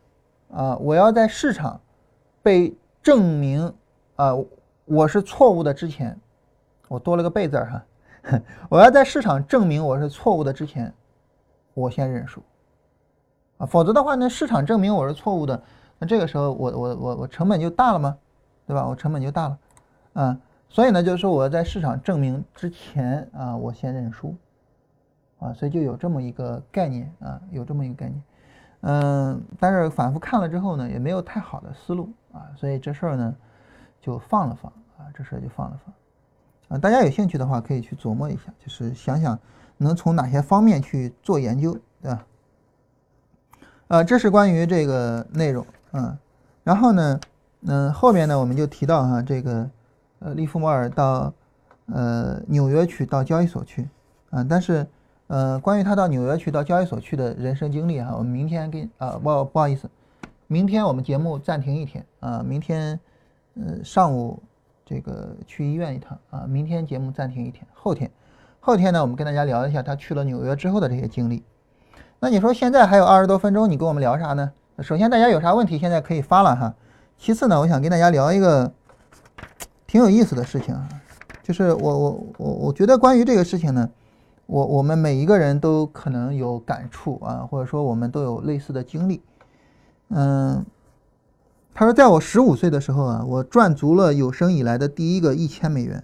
[0.52, 1.80] 啊，我要在市场。
[2.42, 3.74] 被证明
[4.14, 4.30] 啊，
[4.86, 6.18] 我是错误的之前，
[6.88, 8.40] 我多了个被字儿哈。
[8.70, 10.92] 我要在市场证明我是错误的之前，
[11.74, 12.40] 我先认输
[13.58, 15.60] 啊，否则的话呢，市场证明我是错误的，
[15.98, 18.16] 那这个时候我我我我成本就大了吗？
[18.64, 18.86] 对吧？
[18.86, 19.58] 我成本就大了
[20.14, 20.38] 啊。
[20.68, 24.36] 所以呢，就是说我在市场证明之前啊，我先认输
[25.40, 28.22] 啊，所以就有这么一个概念啊，有这么一个概念。
[28.82, 33.34] 嗯，但是反复看了之后呢，也没有太好的思路啊，所以这事儿呢
[34.06, 35.94] 就放了放啊，这事就放了放
[36.68, 36.78] 啊。
[36.78, 39.36] 大家有兴趣的话，可以去琢磨一下，就是想想
[39.78, 42.26] 能从哪些方面去做研究，对吧？
[43.88, 46.16] 呃，这是关于这个内容啊。
[46.62, 47.20] 然后呢，
[47.62, 49.68] 嗯，后面呢我们就提到哈，这个
[50.20, 51.32] 呃，利弗莫尔到
[51.86, 53.88] 呃纽约去，到交易所去
[54.30, 54.86] 啊，但是。
[55.28, 59.90] 呃，关于他到纽约去、到交易所去的人生经历啊，我们明天跟啊不不好意思，
[60.46, 63.00] 明天我们节目暂停一天啊，明天
[63.56, 64.42] 呃上午
[64.84, 68.10] 这个去医院一趟啊，明天节目暂停一天，后天
[68.60, 71.42] 后天呢，我们跟大家聊一下他去了纽约之后的这些经历。
[72.18, 74.52] 那你说现在还有二十多分钟，你跟我们聊啥呢？
[74.80, 76.74] 首先大家有啥问题现在可以发了哈。
[77.18, 78.72] 其次呢，我想跟大家聊一个
[79.86, 80.88] 挺有意思的事情啊，
[81.42, 83.90] 就是我我我我觉得关于这个事情呢。
[84.48, 89.20] 我我们每一个人都可能有感触啊，或者说我们都有类似的经历。
[90.10, 90.64] 嗯，
[91.78, 96.02] 他说，在我十五岁的时候啊，我赚足了有生以来的第一个一千美元。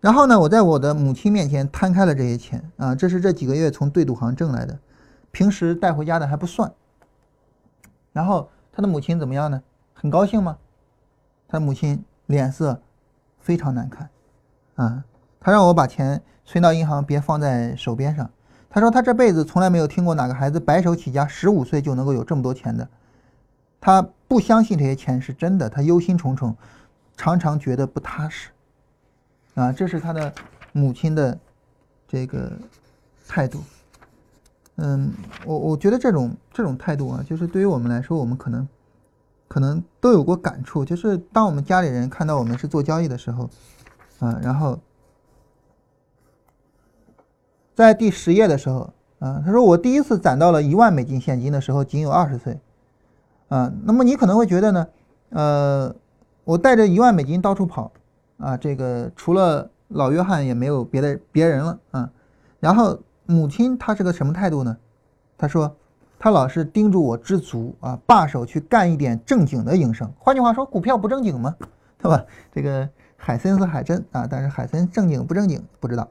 [0.00, 4.78] 然后呢，我在我的母亲面前摊开了这些钱啊，这是这几个月从对赌行挣来的，
[5.32, 6.72] 平时带回家的还不算。
[8.14, 9.62] 然后他的母亲怎么样呢？
[9.92, 10.56] 很高兴吗？
[11.46, 12.80] 他的母亲脸色
[13.38, 14.08] 非常难看
[14.76, 15.04] 啊。
[15.38, 18.30] 他让我把钱存到银行，别放在手边上。
[18.70, 22.88] 他说他这辈子从来没有听过哪个孩子白手起家，十五岁就能够有这么多钱的。
[23.78, 26.54] 他不相信这些钱是真的，他忧心忡忡，
[27.16, 28.50] 常常觉得不踏实。
[29.54, 30.32] 啊，这是他的
[30.72, 31.36] 母亲的
[32.06, 32.52] 这个
[33.26, 33.60] 态度。
[34.76, 35.12] 嗯，
[35.44, 38.68] 我我觉得这种这种态度啊，就是对于我们来说，我们可能
[39.48, 40.84] 可能都有过感触。
[40.84, 43.50] 就是当我们家里人看到我们是做交易的时候，
[44.20, 44.78] 啊，然后。
[47.74, 52.58] 在第十页的时候，啊，他说我第一次攒到了一万美金现金的时候，仅有二十岁，
[53.48, 54.86] 啊，那么你可能会觉得呢，
[55.30, 55.94] 呃，
[56.44, 57.90] 我带着一万美金到处跑，
[58.38, 62.10] 啊，这个除了老约翰也没有别的别人了，啊，
[62.60, 64.76] 然后母亲她是个什么态度呢？
[65.36, 65.74] 她说，
[66.18, 70.12] 她老是叮嘱我知足啊，罢手去干一点正经的营生。
[70.18, 71.54] 换句话说，股票不正经吗？
[72.00, 72.24] 对吧？
[72.52, 76.08] 这个海森是海真啊，但是海森正经不正经不知道。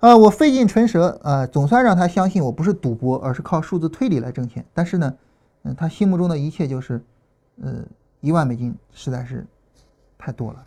[0.00, 4.64] 啊，我费尽唇舌啊，总算让他相信我不是赌博，而是靠数字推理来挣钱。
[4.74, 5.14] 但是呢，
[5.62, 7.02] 嗯，他心目中的一切就是，
[7.60, 7.84] 呃，
[8.20, 9.46] 一万美金实在是
[10.18, 10.64] 太多了。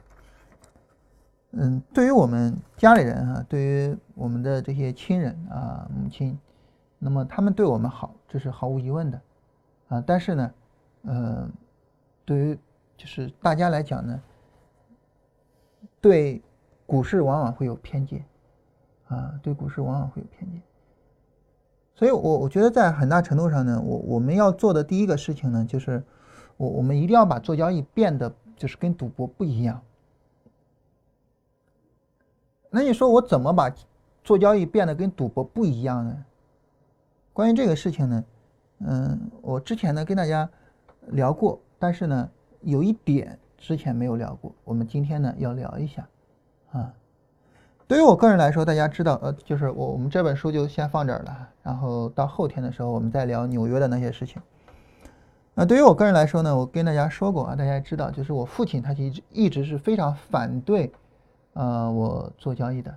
[1.52, 6.38] 嗯，对于我们家里人啊，对于我们的这些亲人啊，母亲，
[7.00, 9.22] 那么他们对我们好，这是毫无疑问的
[9.88, 10.04] 啊。
[10.06, 10.54] 但是呢，
[11.04, 11.50] 呃，
[12.26, 12.60] 对于
[12.98, 14.22] 就是大家来讲呢，
[16.02, 16.42] 对
[16.86, 18.26] 股市往往会有偏见。
[19.08, 20.60] 啊，对股市往往会有偏见，
[21.98, 26.04] 所以，我我觉得在很大程度上呢，我我们要做的第一个事情呢，就是
[26.58, 29.82] 我我们一定要把做交易变得就是跟赌博不一样。
[32.70, 33.74] 那你说我怎么把
[34.26, 36.26] 做交易变得跟赌博不一样呢？
[37.32, 38.24] 关于这个事情呢，
[38.80, 40.50] 嗯，我之前呢跟大家
[41.08, 42.30] 聊过，但是呢
[42.60, 46.06] 有一点之前没有聊过，我们今天呢要聊一下，
[46.72, 46.94] 啊。
[47.88, 54.42] 对于我个人来说，大家知道，呃，就是我我们这本书就先放这儿了，然后到后天的时候，我们再聊纽约的那些事情。
[55.54, 60.92] 那对于我个人来说呢，我跟大家说过啊，大家知道，就是我父亲他其实一直是非常反对，
[61.54, 62.92] 呃，我做交易的，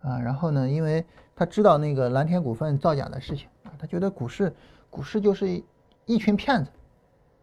[0.00, 1.04] 啊，然后呢，因为
[1.36, 4.50] 他知道那个蓝天股份造假的事情啊，他觉得股市
[4.88, 5.62] 股市就是
[6.06, 6.70] 一群骗子，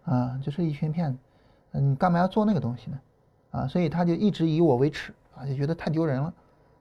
[0.06, 1.20] 啊，就是一群骗子，
[1.74, 3.00] 嗯，干嘛要做那个东西呢？
[3.52, 6.34] 啊，所以他就一直以我为耻啊，就觉得太丢人了。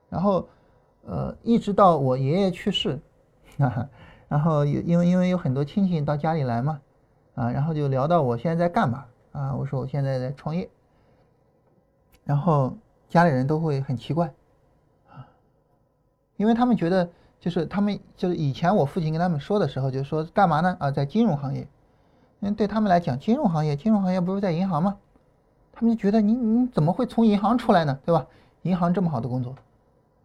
[0.09, 0.47] 然后，
[1.05, 2.99] 呃，一直到我爷爷去世，
[4.27, 6.79] 然后因因为因为有很多亲戚到家里来嘛，
[7.35, 10.69] 啊，然后就聊到我现在在干嘛啊，我说我现在在创业，
[12.23, 12.73] 然后
[13.09, 14.33] 家里人都会很奇怪
[15.09, 15.27] 啊，
[16.37, 21.61] 因为他们觉得就是他们就是以前我父亲跟他们说的时候就说干嘛呢啊，在金融行业，
[22.39, 24.97] 因为对他们来讲金融行业金融行业不是在银行吗？
[25.71, 28.25] 他们就觉得你你怎么会从银行出来呢，对吧？
[28.63, 29.55] 银行这么好的工作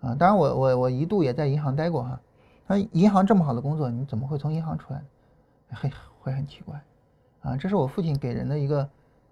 [0.02, 2.20] 啊，当然我我我一度也在银行待过哈，
[2.66, 5.06] 那银行这么好的工作你怎么会从银行出来呢？
[5.70, 5.90] 很
[6.20, 6.78] 会很奇怪。
[7.42, 8.88] 啊，这是我父亲给人的一个，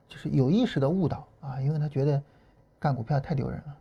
[0.09, 2.21] 就是有意识的误导啊，因为他觉得
[2.79, 3.77] 干股票太丢人了。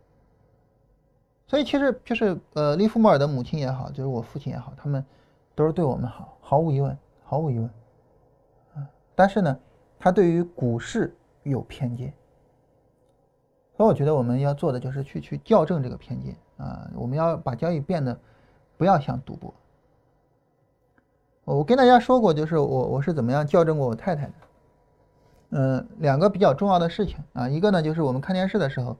[1.46, 5.04] 所以其实就是呃，利弗莫尔的母亲也好，就是我父亲也好，他们
[5.56, 7.68] 都是对我们好，毫无疑问，毫无疑问。
[8.76, 8.86] 啊，
[9.16, 9.58] 但是呢，
[9.98, 11.12] 他对于股市
[11.42, 12.12] 有偏见，
[13.76, 18.16] 所以我觉得我们要做的就是去去校正这个偏见啊，我们要把交易变得
[18.76, 19.52] 不要像赌博。
[21.44, 24.32] 我跟大家说过，就是我我是怎么样校正过我太太的。
[25.52, 28.96] 嗯，两个比较重要的事情啊，一个呢就是我们看电视的时候，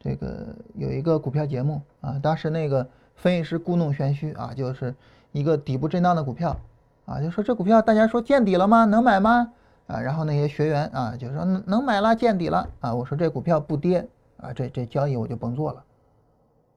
[0.00, 2.86] 这个有一个股票节目啊，当时那个
[3.16, 4.94] 分析师故弄玄虚啊，就是
[5.32, 6.56] 一个底部震荡的股票
[7.04, 8.86] 啊，就说这股票大家说见底了吗？
[8.86, 9.52] 能买吗？
[9.86, 15.84] 啊，然后那些学员啊就说能能买了，见底了啊，我说这股票不跌啊，这这交易我就甭做了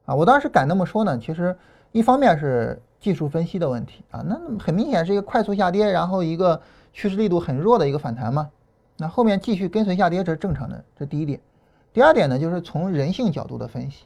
[0.07, 1.55] 啊，我当时敢那么说呢，其实
[1.91, 2.81] 一方面是。
[2.99, 6.59] 技术分析的问题啊，那很明显是一个快速下跌，然后一个
[6.91, 8.49] 趋势力度很弱的一个反弹嘛。
[8.97, 11.39] 那后面继续跟随下跌，这是正常的，这第一点。
[11.93, 14.05] 第二点呢，就是从人性角度的分析，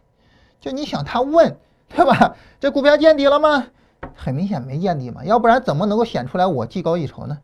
[0.59, 1.55] 就你想他问
[1.87, 2.35] 对吧？
[2.59, 3.65] 这股票见底了吗？
[4.13, 7.39] 很明显没见底嘛，要不然怎么能够显出来我技高一筹呢？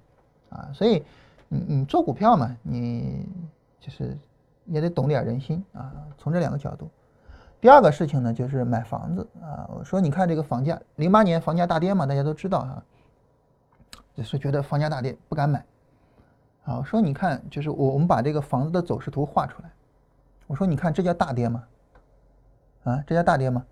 [0.50, 1.02] 啊，所以
[1.48, 3.26] 你你做股票嘛，你
[3.80, 4.18] 就是
[4.66, 6.90] 也得懂点人心啊，从这两个角度。
[7.60, 9.68] 第二个事情呢，就是买房子啊。
[9.76, 12.84] 我说，你看这个房价，零八年房价大跌嘛，大家都知道哈，
[14.16, 15.66] 就是觉得房价大跌不敢买。
[16.66, 19.72] 啊，我说你看，就是我我们把这个房子的走势图画出来。
[20.46, 21.64] 我说，你看这叫大跌吗？
[22.84, 23.66] 啊，这叫大跌吗？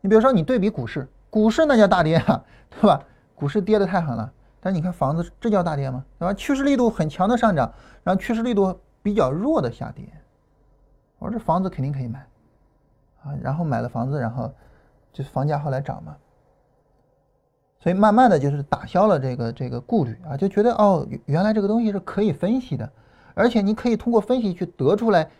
[0.00, 3.02] 你比如说你对比股市，股市那叫大跌啊，对吧？
[3.34, 6.04] 股市跌的太狠了，但是你看房子，这叫大跌吗？
[6.18, 6.34] 对吧？
[6.34, 7.72] 趋势力度很强的上涨，
[8.02, 10.04] 然后趋势力度比较弱的下跌。
[11.18, 12.26] 我说这房子肯定可以买。
[13.24, 14.52] 啊，然后买了房子，然后
[15.12, 16.16] 就是房价后来涨嘛，
[17.78, 22.90] 所以慢慢的就是打消了这个这个顾虑啊，就觉得哦，原来这个东西是可以分析的，
[23.34, 25.30] 而且你可以通过分析去得出来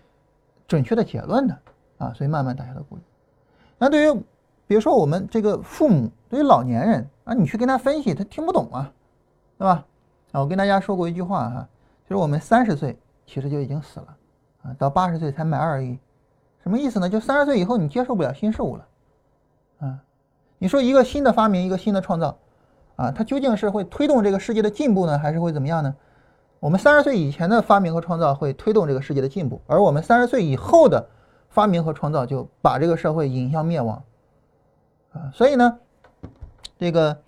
[0.66, 1.58] 准确的结论的
[1.98, 3.02] 啊，所以慢慢打消了顾虑。
[3.78, 4.22] 那对于
[4.66, 8.92] 比如说我们这个父母，对于老年人啊，你去跟他分析，他听不懂啊，
[9.58, 9.84] 对吧？
[10.32, 11.68] 啊，我跟大家说过一句话哈，
[12.04, 14.16] 就是我们三十岁其实就已经死了
[14.62, 15.98] 啊，到八十岁才买二亿。
[16.62, 17.08] 什么意思呢？
[17.08, 18.86] 就三十岁以后你接受不了新事物了，
[19.80, 19.98] 啊，
[20.58, 22.38] 你说一个新的发明，一个新的创造，
[22.94, 25.92] 啊，它究竟是会推动这个世界的进步呢，还是会怎么样呢？
[26.60, 31.04] 我们三十岁以前的发明和创造会推动这个世界的进步，而我们三十岁以后的
[31.48, 34.00] 发明和创造就把这个社会引向灭亡，
[35.12, 35.78] 啊，所以呢，
[36.78, 37.18] 这个，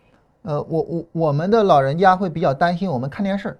[0.42, 3.58] 呃，我我我们的老人家会比较担心我们看电视，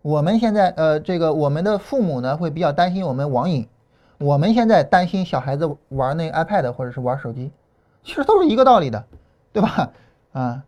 [0.00, 3.68] 我们现在呃，这个我们的父母呢会比较担心我们网瘾。
[4.18, 7.52] 我们现在担心小孩子玩那个 iPad 或者是玩手机，
[8.02, 9.04] 其实都是一个道理的，
[9.52, 9.92] 对吧？
[10.32, 10.64] 啊，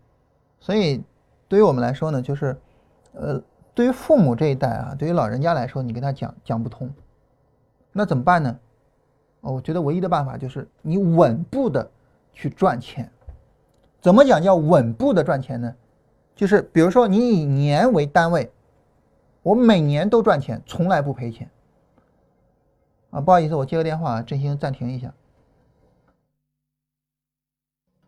[0.59, 1.03] 所以
[1.47, 2.57] 对于我们来说呢，就是，
[3.13, 3.41] 呃，
[3.73, 6.89] 对于父母这一代啊，对于老人家来说，你跟他讲讲不通，
[7.91, 8.57] 那怎么办呢？
[9.41, 11.89] 我觉得唯一的办法就是你稳步的
[12.31, 13.11] 去赚钱。
[13.99, 15.75] 怎么讲叫稳步的赚钱呢？
[16.35, 18.51] 就是比如说你以年为单位，
[19.43, 21.49] 我每年都赚钱，从来不赔钱。
[23.11, 25.13] 啊，不好意思，我接个电话，振兴暂停一下。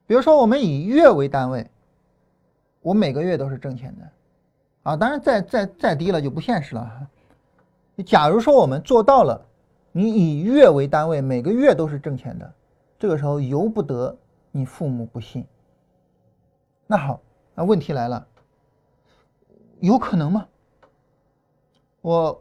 [0.08, 1.70] 比如说，我们以月为单位，
[2.82, 4.10] 我每个月都是挣钱的，
[4.84, 7.10] 啊，当然再再再低了就不现实了。
[8.06, 9.46] 假如说我们做到了，
[9.92, 12.54] 你以月为单位，每个月都是挣钱的，
[12.98, 14.18] 这个时候由不得
[14.52, 15.46] 你父母不信。
[16.88, 17.20] 那好，
[17.56, 18.26] 那问题来了，
[19.82, 20.48] 有可能吗？
[22.00, 22.40] 我。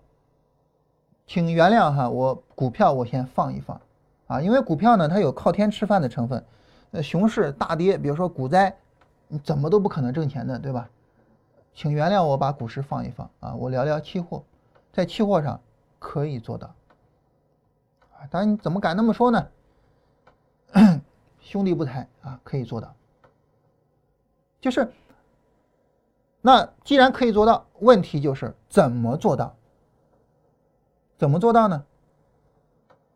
[1.24, 3.80] 请原谅哈，我股票我先放一放，
[4.28, 6.44] 啊，因为股票呢它有靠天吃饭的成分，
[6.92, 8.72] 呃，熊市大跌，比如说股灾，
[9.26, 10.88] 你怎么都不可能挣钱的，对吧？
[11.74, 14.44] 请原谅我把股市放一放啊，我聊聊期货，
[14.92, 15.60] 在期货上
[15.98, 16.68] 可以做到，
[18.12, 19.48] 啊，当然你怎么敢那么说呢？
[21.42, 22.94] 兄弟不才啊，可以做到，
[24.60, 24.92] 就是，
[26.40, 29.52] 那既然可以做到，问题就是怎么做到？
[31.18, 31.84] 怎么做到呢？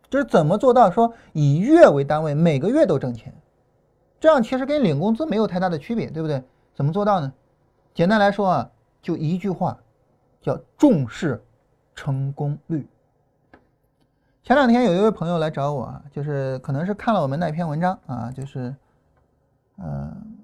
[0.09, 3.35] 就是怎么做到说以月为单位，每个月都挣钱，
[4.21, 6.43] 这样其实跟领工资没有太大的区别，对不对？
[6.75, 7.33] 怎么做到呢？
[7.95, 8.71] 简单来说啊，
[9.01, 9.79] 就一句话，
[10.41, 11.43] 叫重视
[11.95, 12.87] 成功率。
[14.43, 18.73] 前两天有一位朋友来找我啊，就是可能是看了我们那篇文章啊，就是，
[19.79, 20.39] 嗯，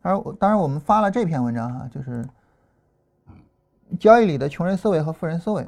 [0.00, 2.24] 而当然我们发了这篇文章哈，就是
[3.98, 5.62] 交易里的穷人思维和富人思维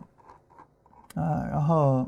[1.14, 2.06] 啊，然后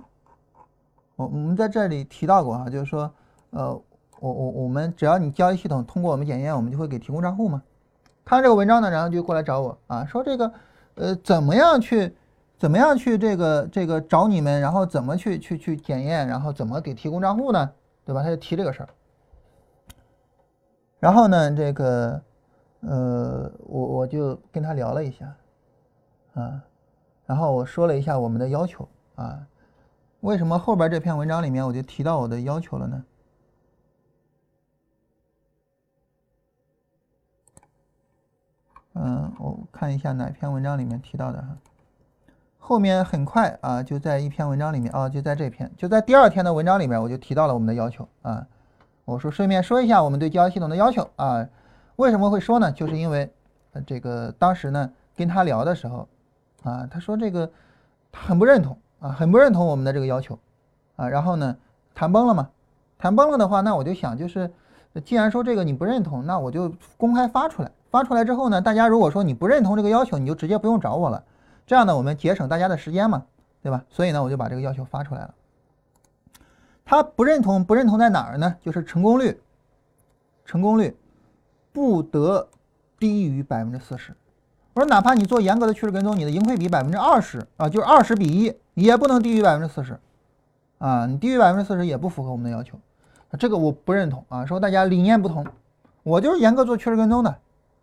[1.16, 3.10] 我我们在这里提到过啊，就是说，
[3.50, 3.72] 呃，
[4.20, 7.62] 我我我们只要你交易系统通过我们检验，我们就会给提供账户嘛。
[8.24, 10.52] 看这个文章呢，然后就过来找我啊，说这个，
[10.96, 12.14] 呃，怎么样去？
[12.58, 17.70] 怎么样去这个这个找你们，然后怎么去去去检验，然后怎么给提供账户呢？
[18.04, 18.20] 对吧？
[18.20, 18.88] 他就提这个事儿。
[20.98, 22.20] 然后呢，这个
[22.80, 25.32] 呃，我我就跟他聊了一下，
[26.38, 26.62] 啊，
[27.26, 29.46] 然后我说了一下我们的要求啊。
[30.20, 33.04] 为什么后边这篇文章里面我就提到我的要求了呢？
[38.94, 41.56] 嗯，我看一下哪篇文章里面提到的哈。
[42.58, 48.46] 后面很快啊，就在一篇文章里面啊，就在这篇，就在第二天的文章里面，我就提到了我们的要求啊。
[49.04, 51.48] 我说顺便说一下我们对交易系统的要求啊。
[51.96, 52.70] 为什么会说呢？
[52.72, 53.32] 就是因为
[53.86, 56.08] 这个当时呢跟他聊的时候
[56.68, 57.50] 啊，他说这个
[58.12, 60.38] 他很不认同啊，很不认同我们的这个要求
[60.96, 61.08] 啊。
[61.08, 61.56] 然后呢
[61.94, 62.50] 谈崩了嘛，
[62.98, 64.50] 谈崩了的话，那我就想就是，
[65.04, 67.70] 既然说这个你不认同，那我就公开发出来。
[67.90, 71.24] 发出来之后呢，大家如果说你不认同这个要求，你就直接不用找我了。
[71.66, 73.24] 这样呢，我们节省大家的时间嘛，
[73.62, 73.82] 对吧？
[73.88, 75.34] 所以呢，我就把这个要求发出来了。
[76.84, 78.56] 他不认同，不认同在哪儿呢？
[78.60, 79.40] 就是成功率，
[80.44, 80.94] 成功率
[81.72, 82.46] 不得
[82.98, 84.14] 低于百分之四十。
[84.78, 89.98] 我说，哪怕你做严格的趋势跟踪，你的盈亏比百分之二十啊，就是二十比一，也不能低于百分之四十
[90.78, 91.04] 啊。
[91.04, 92.78] 你低于百分之四十也不符合我们的要求，
[93.40, 94.46] 这个我不认同啊。
[94.46, 95.44] 说大家理念不同，
[96.04, 97.34] 我就是严格做趋势跟踪的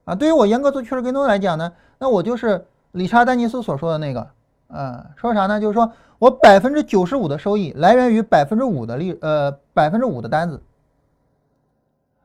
[0.05, 0.15] 啊。
[0.15, 1.69] 对于我严格做趋势跟踪来讲呢，
[1.99, 2.65] 那我就是。
[2.95, 4.25] 理查丹尼斯所说的那个，
[4.67, 5.59] 呃，说啥呢？
[5.59, 10.63] 就是说我百分之九十五的收益来源于百分之五的利，呃，百分之五的单子。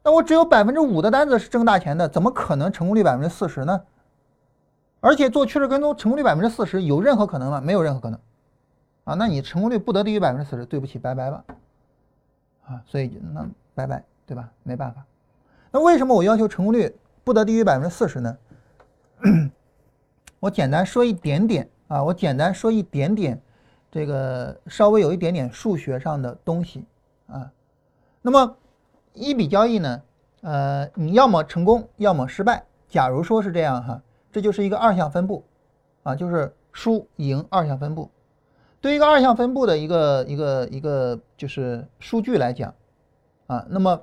[0.04, 3.80] 那我只有百分之五的单子是挣大钱的，怎么可能成功率百分之四十呢？
[5.00, 7.60] 而且做趋势跟踪，成功率百分之四十有任何可能吗？
[7.60, 8.20] 没有任何可能。
[9.04, 11.44] 啊，那你成功率不得低于百分之四十，对不起，拜拜吧。
[12.66, 14.48] 啊，所以那拜拜，对吧？
[14.62, 15.04] 没办法。
[15.72, 16.94] 那为什么我要求成功率
[17.24, 18.36] 不得低于百分之四十呢？
[20.38, 23.40] 我简单说一点点啊，我简单说一点点，
[23.90, 26.84] 这个稍微有一点点数学上的东西
[27.26, 27.50] 啊。
[28.22, 28.56] 那么
[29.12, 30.02] 一笔交易呢，
[30.42, 32.64] 呃，你要么成功，要么失败。
[32.88, 34.02] 假如说是这样哈，
[34.32, 35.44] 这就是一个二项分布
[36.02, 38.10] 啊，就是输赢二项分布。
[38.80, 42.74] 对于一个二项分布的一个一个一个就是数据来讲
[43.46, 44.02] 啊，那么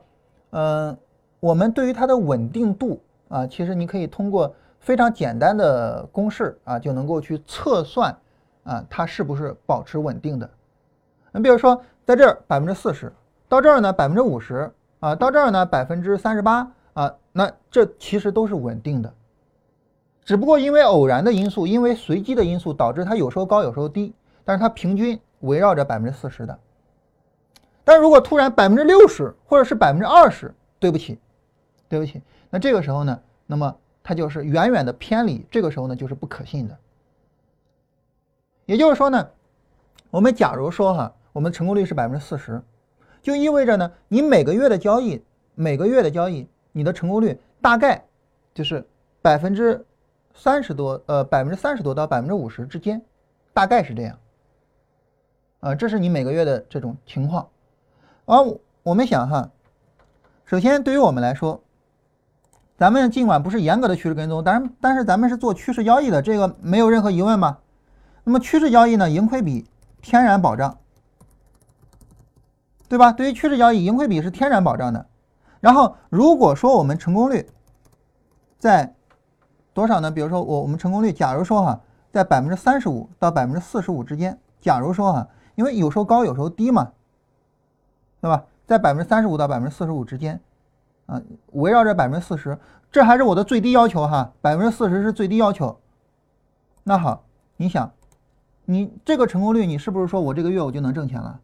[0.52, 0.98] 嗯，
[1.40, 4.54] 我们对于它的稳定度啊，其实你可以通过。
[4.80, 8.16] 非常简单的公式啊，就能够去测算
[8.64, 10.49] 啊，它是不是保持稳定的。
[11.34, 13.12] 你比如说，在这儿百分之四十，
[13.49, 14.72] 到这儿呢百分之五十
[15.02, 19.14] 啊，到这儿呢百分之三十八啊，那这其实都是稳定的。
[20.28, 24.14] 只不过因为偶然的因素，因为随机的因素，导致它有时候高，有时候低，
[24.44, 26.60] 但是它平均围绕着百分之四十的。
[27.86, 31.18] 但如果突然百分之六十或者是百分之二十，对不起，
[31.88, 33.74] 对不起，那这个时候呢，那么。
[34.04, 36.78] 它就是远远的偏离，这个时候呢就是不可信的。
[38.66, 39.30] 也就是说呢，
[40.10, 42.62] 我们假如说哈，我们成功率是百分之四十，
[43.22, 45.22] 就意味着呢，你每个月的交易，
[45.56, 48.02] 每个月的交易，你的成功率大概
[48.54, 48.88] 就是
[49.22, 49.86] 百分之
[50.38, 53.01] 三十多，呃，百分之三十多到百分之五十之间，
[53.53, 54.18] 大概是这样。
[55.59, 57.49] 啊，这是你每个月的这种情况。
[58.26, 58.38] 而
[58.84, 59.49] 我们想哈，
[60.45, 61.61] 首先对于我们来说。
[62.77, 67.59] 咱们尽管不是严格的趋势跟踪，但是但是咱们是做趋势交易的，这个没有任何疑问吧？
[68.23, 69.68] 那么趋势交易呢，盈亏比
[69.99, 70.77] 天然保障，
[72.88, 73.11] 对吧？
[73.11, 75.07] 对于趋势交易，盈亏比是天然保障的。
[75.59, 77.49] 然后如果说我们成功率
[78.59, 78.93] 在
[79.78, 80.10] 多少呢？
[80.10, 81.80] 比如说我我们成功率，假如说哈，
[82.12, 86.94] 在百分之三十五到百分之四十五之间，假如说哈，因为有时候高有时候低嘛，
[88.20, 88.44] 对吧？
[88.66, 90.41] 在百分之三十五到百分之四十五之间。
[91.06, 91.22] 啊，
[91.52, 92.58] 围绕着百分之四十，
[92.91, 95.78] 这还是我的最低要求哈，百分之四十是最低要求。
[96.84, 97.24] 那好，
[97.58, 97.91] 你想，
[98.66, 101.40] 你这个成功率，你是不是说我这个月我就能挣钱了？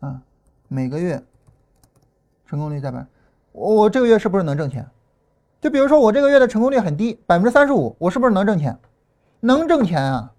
[0.00, 0.22] 啊，
[0.68, 1.22] 每个月
[2.46, 3.06] 成功率在百，
[3.52, 4.88] 我我这个月是不是能挣钱？
[5.62, 8.78] 就比如说我这个月的成功率很低，百分之三十五，我是不是能挣钱？
[9.38, 10.32] 能挣钱啊，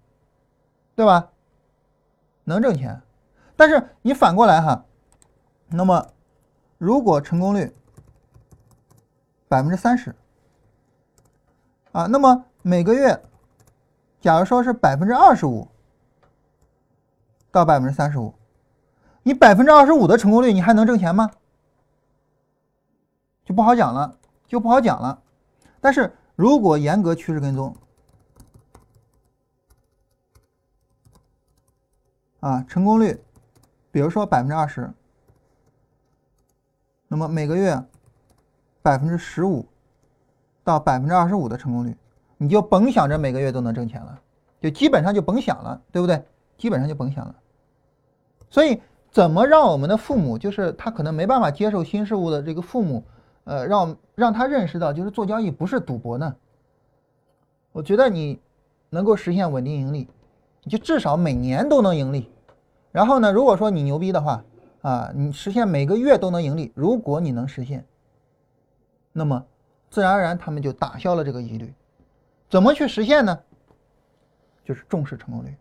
[0.94, 1.30] 对吧？
[2.44, 3.00] 能挣钱，
[3.56, 4.84] 但是你反过来哈，
[5.68, 6.08] 那么
[6.76, 7.74] 如果成功率
[9.48, 10.14] 百分之三十，
[11.92, 13.22] 啊，那么每个月，
[14.20, 15.66] 假如说是百分之二十五
[17.50, 18.34] 到百分之三十五，
[19.22, 21.30] 你百分之二十五的成功率，你还能挣钱吗？
[23.46, 25.22] 就不好讲了，就不好讲了。
[25.80, 27.76] 但是如果严格趋势跟踪，
[32.40, 33.18] 啊，成功率，
[33.90, 34.92] 比如说百分之二十，
[37.08, 37.82] 那么每个月
[38.82, 39.66] 百分之十五
[40.62, 41.96] 到百分之二十五的成功率，
[42.36, 44.20] 你就甭想着每个月都能挣钱了，
[44.60, 46.22] 就基本上就甭想了，对不对？
[46.58, 47.34] 基本上就甭想了。
[48.50, 48.80] 所以，
[49.10, 53.04] 怎么让我们的父母，就是他可能没办法接受新事物的这个父母？
[53.44, 56.34] 呃，让让他认识到，就是做交易不是赌博呢。
[57.72, 58.40] 我觉得你
[58.90, 60.08] 能够实现稳定盈利，
[60.62, 62.30] 你就至少每年都能盈利。
[62.92, 64.44] 然后呢，如果说你牛逼的话，
[64.82, 67.84] 啊，你实现每个月都能盈利，如果你能实现，
[69.12, 69.44] 那么
[69.90, 71.74] 自然而然他们就打消了这个疑虑。
[72.48, 73.38] 怎么去实现呢？
[74.64, 75.54] 就是重视成功率。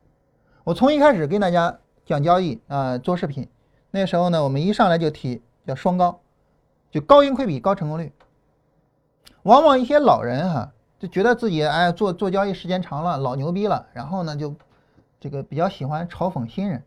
[0.64, 3.50] 我从一开始跟大家讲交易啊，做视频，
[3.92, 6.20] 那时候呢，我们一上来就提叫双高。
[6.94, 8.14] 就高盈亏比、高成功率，
[9.41, 14.53] 往往一些老人哈就觉得自己哎做做交易时间长了老牛逼了，然后呢就
[15.20, 16.84] 这个比较喜欢嘲讽新人，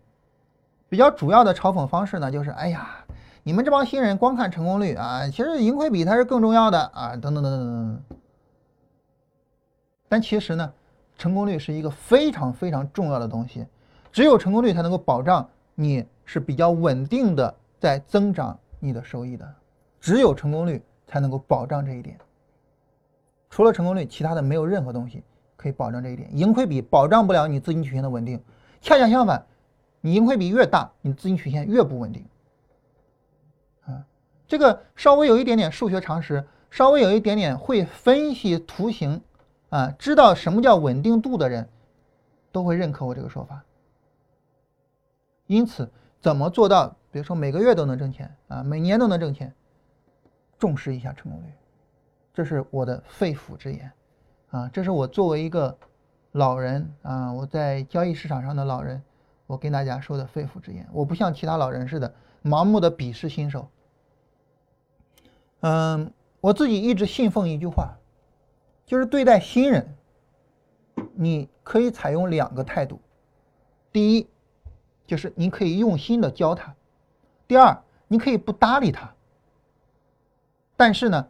[0.88, 3.04] 比较主要的嘲讽方式呢就是哎呀
[3.42, 8.16] 你们这帮新人光看成功率啊，其实盈亏比才是更重要的啊等等等等等。
[10.08, 10.72] 但其实呢，
[11.18, 13.66] 成功率是一个非常非常重要的东西，
[14.12, 19.52] 只有成功率才能够保障你是比较稳定的在增长你的收益的。
[20.06, 22.16] 只有成功率才能够保障这一点，
[23.50, 25.24] 除了成功率，其他的没有任何东西
[25.56, 26.30] 可以保证这一点。
[26.32, 28.40] 盈亏比保障不了你资金曲线的稳定，
[28.80, 29.44] 恰恰相反，
[30.00, 32.24] 你盈亏比越大，你资金曲线越不稳定。
[33.86, 34.06] 啊，
[34.46, 39.20] 这个稍微有一点点数学常识，稍微有一点点会分析图形，
[39.70, 41.68] 啊，知道什么叫稳定度的人，
[42.52, 43.64] 都会认可我这个说法。
[45.48, 49.52] 因此，怎么做到，比如说每个月都能挣钱啊，每年都能挣钱？
[50.58, 51.52] 重视一下成功率，
[52.32, 53.92] 这是我的肺腑之言，
[54.50, 55.76] 啊，这是我作为一个
[56.32, 59.02] 老人啊，我在交易市场上的老人，
[59.46, 60.88] 我跟大家说的肺腑之言。
[60.92, 63.68] 我不像其他老人似的盲目的鄙视新手。
[65.60, 67.96] 嗯，我自己一直信奉一句话，
[68.86, 69.94] 就是对待新人，
[71.14, 73.00] 你可以采用两个态度，
[73.92, 74.28] 第一，
[75.06, 76.72] 就是你可以用心的教他；
[77.46, 79.12] 第二，你可以不搭理他。
[80.76, 81.26] 但是呢，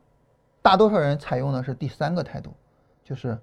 [0.60, 2.52] 大多数人采用的是第三个态度，
[3.05, 3.39] 就是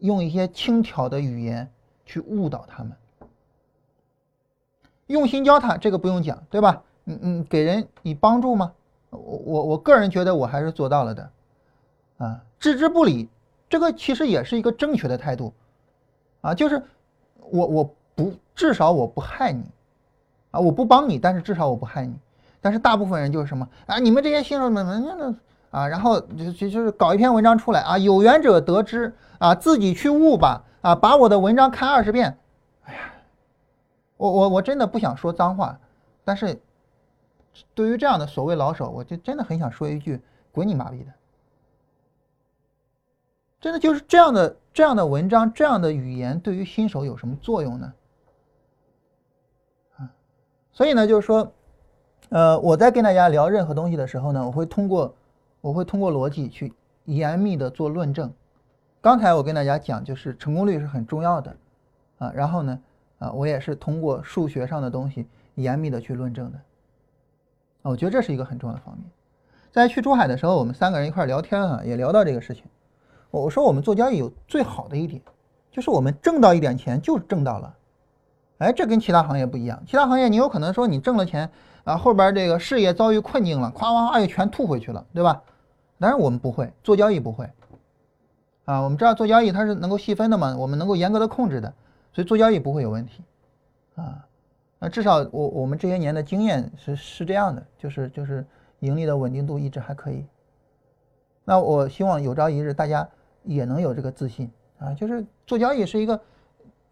[0.00, 1.70] 用一些轻佻的语言
[2.04, 2.92] 去误导他们。
[5.06, 6.82] 用心教他，这个不用讲，对吧？
[7.06, 8.74] 嗯嗯，给人以帮助吗？
[9.08, 11.30] 我我我个人觉得我还是做到了的。
[12.18, 13.28] 啊，置之不理，
[13.70, 15.54] 这个其实也是一个正确的态度。
[16.42, 16.82] 啊，就是
[17.36, 19.64] 我我不至少我不害你，
[20.50, 22.14] 啊，我不帮你，但是至少我不害你。
[22.60, 23.98] 但是大部分人就是什么啊？
[23.98, 25.40] 你们这些新手们们
[25.70, 32.36] 啊，然后就就就是搞一篇文章出来啊，有缘者得知啊，自己去悟吧啊，把我的文章看二十遍。
[32.84, 33.00] 哎呀，
[34.16, 35.78] 我我我真的不想说脏话，
[36.24, 36.60] 但是
[37.74, 40.20] 对于这样的所谓老手，我就真的很想说一句：
[40.50, 41.12] 滚你妈逼的！
[43.60, 47.92] 真的就是这样的这样的文章，这样的语言，对于新手有什么作用呢？
[49.98, 50.10] 啊，
[50.72, 51.52] 所以呢，就是说。
[52.30, 55.14] 呃，我在跟大家聊任何东西的时候呢，我会通过
[55.62, 56.72] 我会通过逻辑去
[57.06, 58.30] 严密的做论证。
[59.00, 61.56] 刚才我跟大家讲，就是成功率是很重要的
[62.18, 62.30] 啊。
[62.34, 62.78] 然后呢，
[63.18, 66.58] 啊，我也是通过数学上的东西严密的去论证的。
[67.82, 69.06] 我觉得这是一个很重要的方面。
[69.72, 72.64] 在去珠海的时候，我们三个人一块聊天啊，也聊到这个事情。
[73.30, 75.22] 我说我们做交易有最好的一点，
[75.70, 77.74] 就是我们挣到一点钱就挣到了。
[78.58, 79.82] 哎，这跟其他行业不一样。
[79.86, 81.50] 其他行业你有可能说你挣了钱。
[81.88, 85.42] 啊，后边这个事业遭遇困境了，咵咵咵又全吐回去了，对吧？
[85.98, 87.48] 当然我们不会做交易，不会。
[88.66, 91.72] 啊，我们知道做交易它是能够细分的嘛，我们能够严格的控制的，
[92.12, 93.24] 所以做交易不会有问题。
[93.94, 94.22] 啊，
[94.78, 98.44] 那至少我我们这些年的经验是是这样的，就是就是
[98.80, 100.26] 盈利的稳定度一直还可以。
[101.42, 103.08] 那我希望有朝一日大家
[103.44, 106.20] 也能有这个自信啊，就是做交易是一个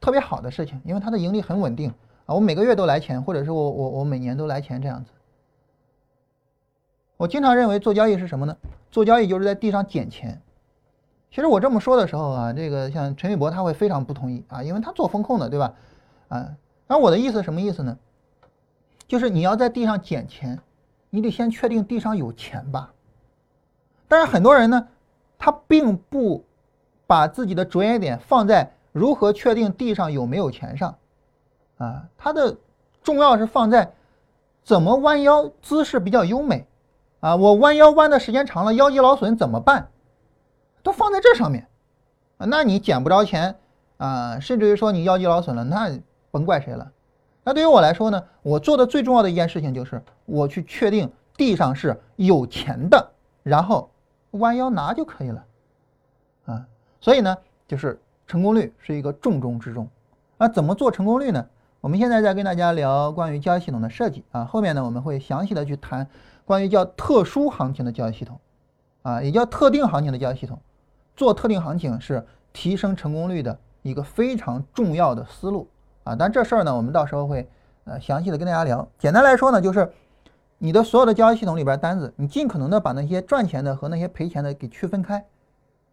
[0.01, 1.93] 特别好的事情，因为它的盈利很稳定。
[2.27, 5.11] 啊，我每个月都来钱，或者是我我我每年都来钱这样子。
[7.17, 8.57] 我经常认为做交易是什么呢？
[8.91, 10.41] 做交易就是在地上捡钱。
[11.31, 15.75] 其实我这么说的时候啊，这个像陈玉博他会非常不同意啊，因为他做风控的，对吧？
[16.29, 17.97] 啊，那我的意思什么意思呢？
[19.07, 20.59] 就是你要在地上捡钱，
[21.11, 22.93] 你得先确定地上有钱吧。
[24.09, 24.89] 但是很多人呢，
[25.39, 26.45] 他并不
[27.07, 30.97] 把自己的着眼点放在如何确定地上有没有钱上，
[31.79, 32.57] 啊，它的
[33.03, 33.93] 重要是放在
[34.63, 36.67] 怎么弯腰姿势比较优美，
[37.21, 39.89] 啊，我弯腰弯的时间长了腰肌劳损怎么办？
[40.83, 41.69] 都放在这上面，
[42.39, 43.57] 啊，那你捡不着钱
[43.97, 45.91] 啊，甚至于说你腰肌劳损了，那
[46.31, 46.93] 甭怪谁了。
[47.45, 53.11] 那对于我来说呢，我做的最重要的一件事情就是我去确定地上是有钱的，
[53.43, 53.91] 然后
[54.33, 55.45] 弯腰拿就可以了，
[56.47, 56.67] 啊。
[57.01, 57.37] 所以呢，
[57.69, 59.89] 就是成功率是一个重中之重。
[60.39, 61.47] 那怎么做成功率呢？
[61.87, 66.05] 我们现在在跟大家聊关于交易系统的设计啊，后面呢我们会详细的去谈
[66.45, 68.41] 关于叫特殊行情的交易系统，
[69.03, 70.59] 啊，也叫特定行情的交易系统。
[71.15, 75.69] 做特定行情是提升成功率的一个非常重要的思路
[76.03, 76.17] 啊。
[76.19, 77.49] 但这事儿呢，我们到时候会
[77.85, 78.89] 呃详细的跟大家聊。
[78.99, 79.89] 简单来说呢，就是
[80.59, 85.25] 你的所有的交易系统里边单子，你尽可能的把那些赚钱的和那些赔钱的给区分开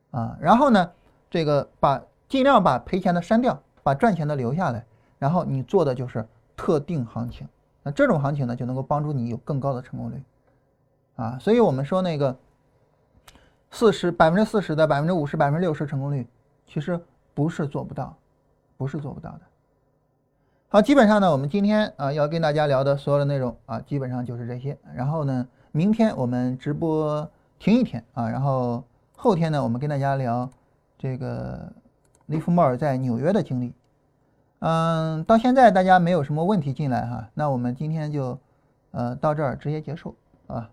[0.10, 0.90] 啊，然后呢。
[1.30, 4.86] 这个把尽量把赔钱的删掉，把赚钱的留下来，
[5.24, 7.48] 然后你做的就是特定行情，
[7.82, 10.22] 那这种行情呢就能够帮助你有更高的成功率，
[11.16, 12.38] 啊，所以我们说那个
[13.72, 16.28] 四十百分之四十的百分之五十百分之六十成功率，
[16.68, 17.00] 其实
[17.34, 18.14] 不是做不到，
[18.76, 19.42] 不是做不到的。
[20.68, 24.78] 好，基本上呢，我们今天啊要跟大家聊的所有的内容啊，基本上就是这些。
[24.94, 27.26] 然后呢，明天我们直播
[27.60, 28.84] 停一天啊，然后
[29.16, 30.50] 后天呢，我们跟大家聊。
[30.96, 31.72] 这个
[32.28, 33.74] 利弗莫尔在纽约的经历，
[34.66, 38.40] 嗯，到现在大家没有什么问题进来哈，那我们今天就
[38.92, 40.16] 呃到这儿直接结束
[40.48, 40.70] 啊。